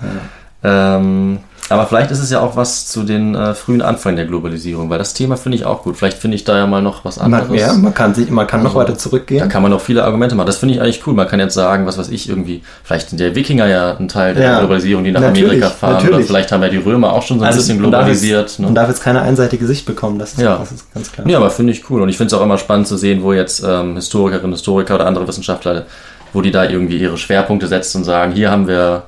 [0.64, 4.88] Ähm, aber vielleicht ist es ja auch was zu den äh, frühen Anfängen der Globalisierung,
[4.90, 5.96] weil das Thema finde ich auch gut.
[5.96, 7.48] Vielleicht finde ich da ja mal noch was anderes.
[7.48, 9.48] Man, ja, man kann, sich, man kann noch Also, weiter Da zurückgehen.
[9.48, 10.46] kann man noch viele Argumente machen.
[10.46, 11.14] Das finde ich eigentlich cool.
[11.14, 14.34] Man kann jetzt sagen, was weiß ich, irgendwie, vielleicht sind der Wikinger ja ein Teil
[14.34, 15.94] der Ja, Globalisierung, die nach Amerika fahren.
[15.96, 16.26] Oder natürlich.
[16.26, 18.58] vielleicht haben ja die Römer auch schon so ein bisschen man darf jetzt- globalisiert.
[18.60, 18.74] Man Ne?
[18.74, 20.58] darf jetzt keine einseitige Sicht bekommen, das ist, Ja.
[20.58, 21.26] das ist ganz klar.
[21.28, 22.00] Ja, aber finde ich cool.
[22.02, 25.06] Und ich finde es auch immer spannend zu sehen, wo jetzt ähm, Historikerinnen, Historiker oder
[25.06, 25.86] andere Wissenschaftler,
[26.32, 29.02] wo die da irgendwie ihre Schwerpunkte setzen und sagen, hier haben wir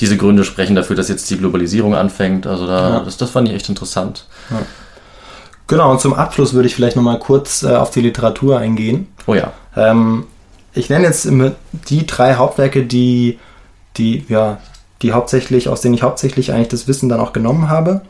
[0.00, 2.46] diese Gründe sprechen dafür, dass jetzt die Globalisierung anfängt.
[2.46, 3.00] Also da, Ja.
[3.00, 4.26] das, das fand ich echt interessant.
[5.66, 9.06] Genau, und zum Abschluss würde ich vielleicht nochmal kurz äh, auf die Literatur eingehen.
[9.26, 9.52] Oh ja.
[9.76, 10.24] Ähm,
[10.74, 11.52] ich nenne jetzt immer
[11.88, 13.38] die drei Hauptwerke, die,
[13.96, 14.58] die, ja,
[15.02, 18.02] die hauptsächlich, aus denen ich hauptsächlich eigentlich das Wissen dann auch genommen habe.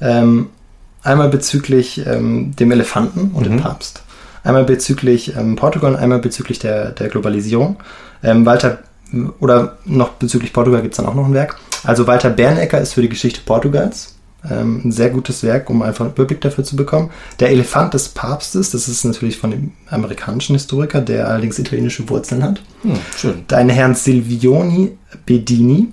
[0.00, 0.48] Ähm,
[1.02, 4.02] einmal bezüglich ähm, dem Elefanten und dem Papst.
[4.42, 7.76] Einmal bezüglich ähm, Portugal und einmal bezüglich der, der Globalisierung.
[8.22, 8.78] Ähm, Walter,
[9.40, 11.56] oder noch bezüglich Portugal gibt es dann auch noch ein Werk.
[11.84, 14.14] Also Walter Bernecker ist für die Geschichte Portugals.
[14.48, 17.10] Ähm, ein sehr gutes Werk, um einfach einen Überblick dafür zu bekommen.
[17.40, 22.42] Der Elefant des Papstes, das ist natürlich von dem amerikanischen Historiker, der allerdings italienische Wurzeln
[22.42, 22.62] hat.
[22.82, 23.44] Hm, schön.
[23.48, 25.88] Deinen Herrn Silvioni Bedini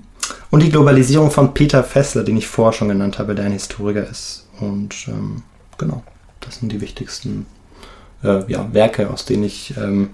[0.51, 4.07] und die Globalisierung von Peter Fessler, den ich vorher schon genannt habe, der ein Historiker
[4.07, 4.47] ist.
[4.59, 5.43] Und ähm,
[5.77, 6.03] genau,
[6.39, 7.45] das sind die wichtigsten
[8.23, 10.11] äh, ja, Werke, aus denen ich ähm,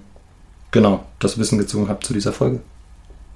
[0.70, 2.60] genau das Wissen gezogen habe zu dieser Folge.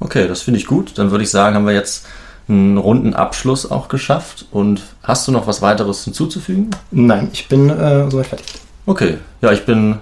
[0.00, 0.98] Okay, das finde ich gut.
[0.98, 2.06] Dann würde ich sagen, haben wir jetzt
[2.48, 4.46] einen runden Abschluss auch geschafft.
[4.50, 6.70] Und hast du noch was weiteres hinzuzufügen?
[6.90, 8.46] Nein, ich bin äh, soweit fertig.
[8.86, 9.98] Okay, ja, ich bin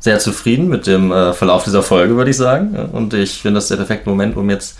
[0.00, 2.74] sehr zufrieden mit dem äh, Verlauf dieser Folge, würde ich sagen.
[2.92, 4.78] Und ich finde das der perfekte Moment, um jetzt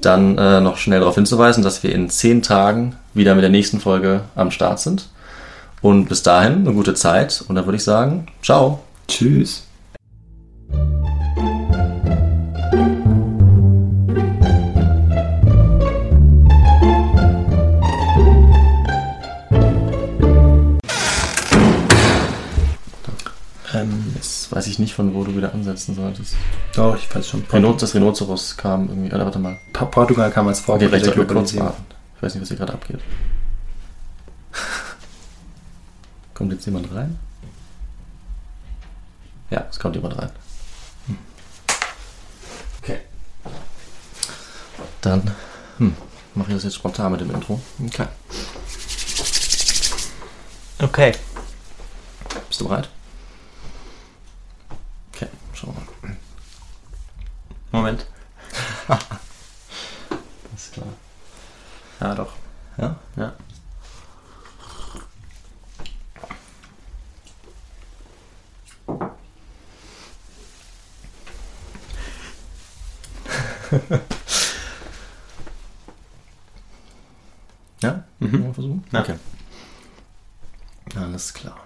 [0.00, 3.80] dann äh, noch schnell darauf hinzuweisen, dass wir in zehn Tagen wieder mit der nächsten
[3.80, 5.08] Folge am Start sind.
[5.80, 7.44] Und bis dahin eine gute Zeit.
[7.48, 8.80] Und dann würde ich sagen, ciao.
[9.08, 9.62] Tschüss.
[23.82, 26.34] Ähm, Jetzt weiß ich nicht, von wo du wieder ansetzen solltest.
[26.74, 27.44] doch, ich weiß schon.
[27.52, 29.12] Rhino das Rhinoceros kam irgendwie.
[29.14, 29.58] Oder warte mal.
[29.72, 31.68] Pa- Portugal kam als Okay, Vorbild vielleicht der sollten wir kurz Globalisierung.
[31.68, 31.84] warten.
[32.16, 33.00] Ich weiß nicht, was hier gerade abgeht.
[36.34, 37.18] kommt jetzt jemand rein?
[39.50, 40.30] Ja, es kommt jemand rein.
[42.82, 42.98] Okay.
[45.00, 45.30] Dann
[45.78, 45.94] hm,
[46.34, 47.60] mache ich das jetzt spontan mit dem Intro.
[47.84, 48.06] Okay.
[50.80, 51.12] Okay.
[52.48, 52.88] Bist du bereit?
[55.66, 56.16] Mal.
[57.72, 58.06] Moment.
[60.54, 60.86] Ist klar.
[62.00, 62.32] Ja, doch.
[62.78, 62.96] Ja?
[63.16, 63.32] Ja.
[77.82, 78.04] Ja?
[78.20, 78.40] Mhm.
[78.42, 78.84] Mal versuchen?
[78.90, 79.00] Ja.
[79.00, 79.16] Okay.
[80.94, 81.65] Alles klar.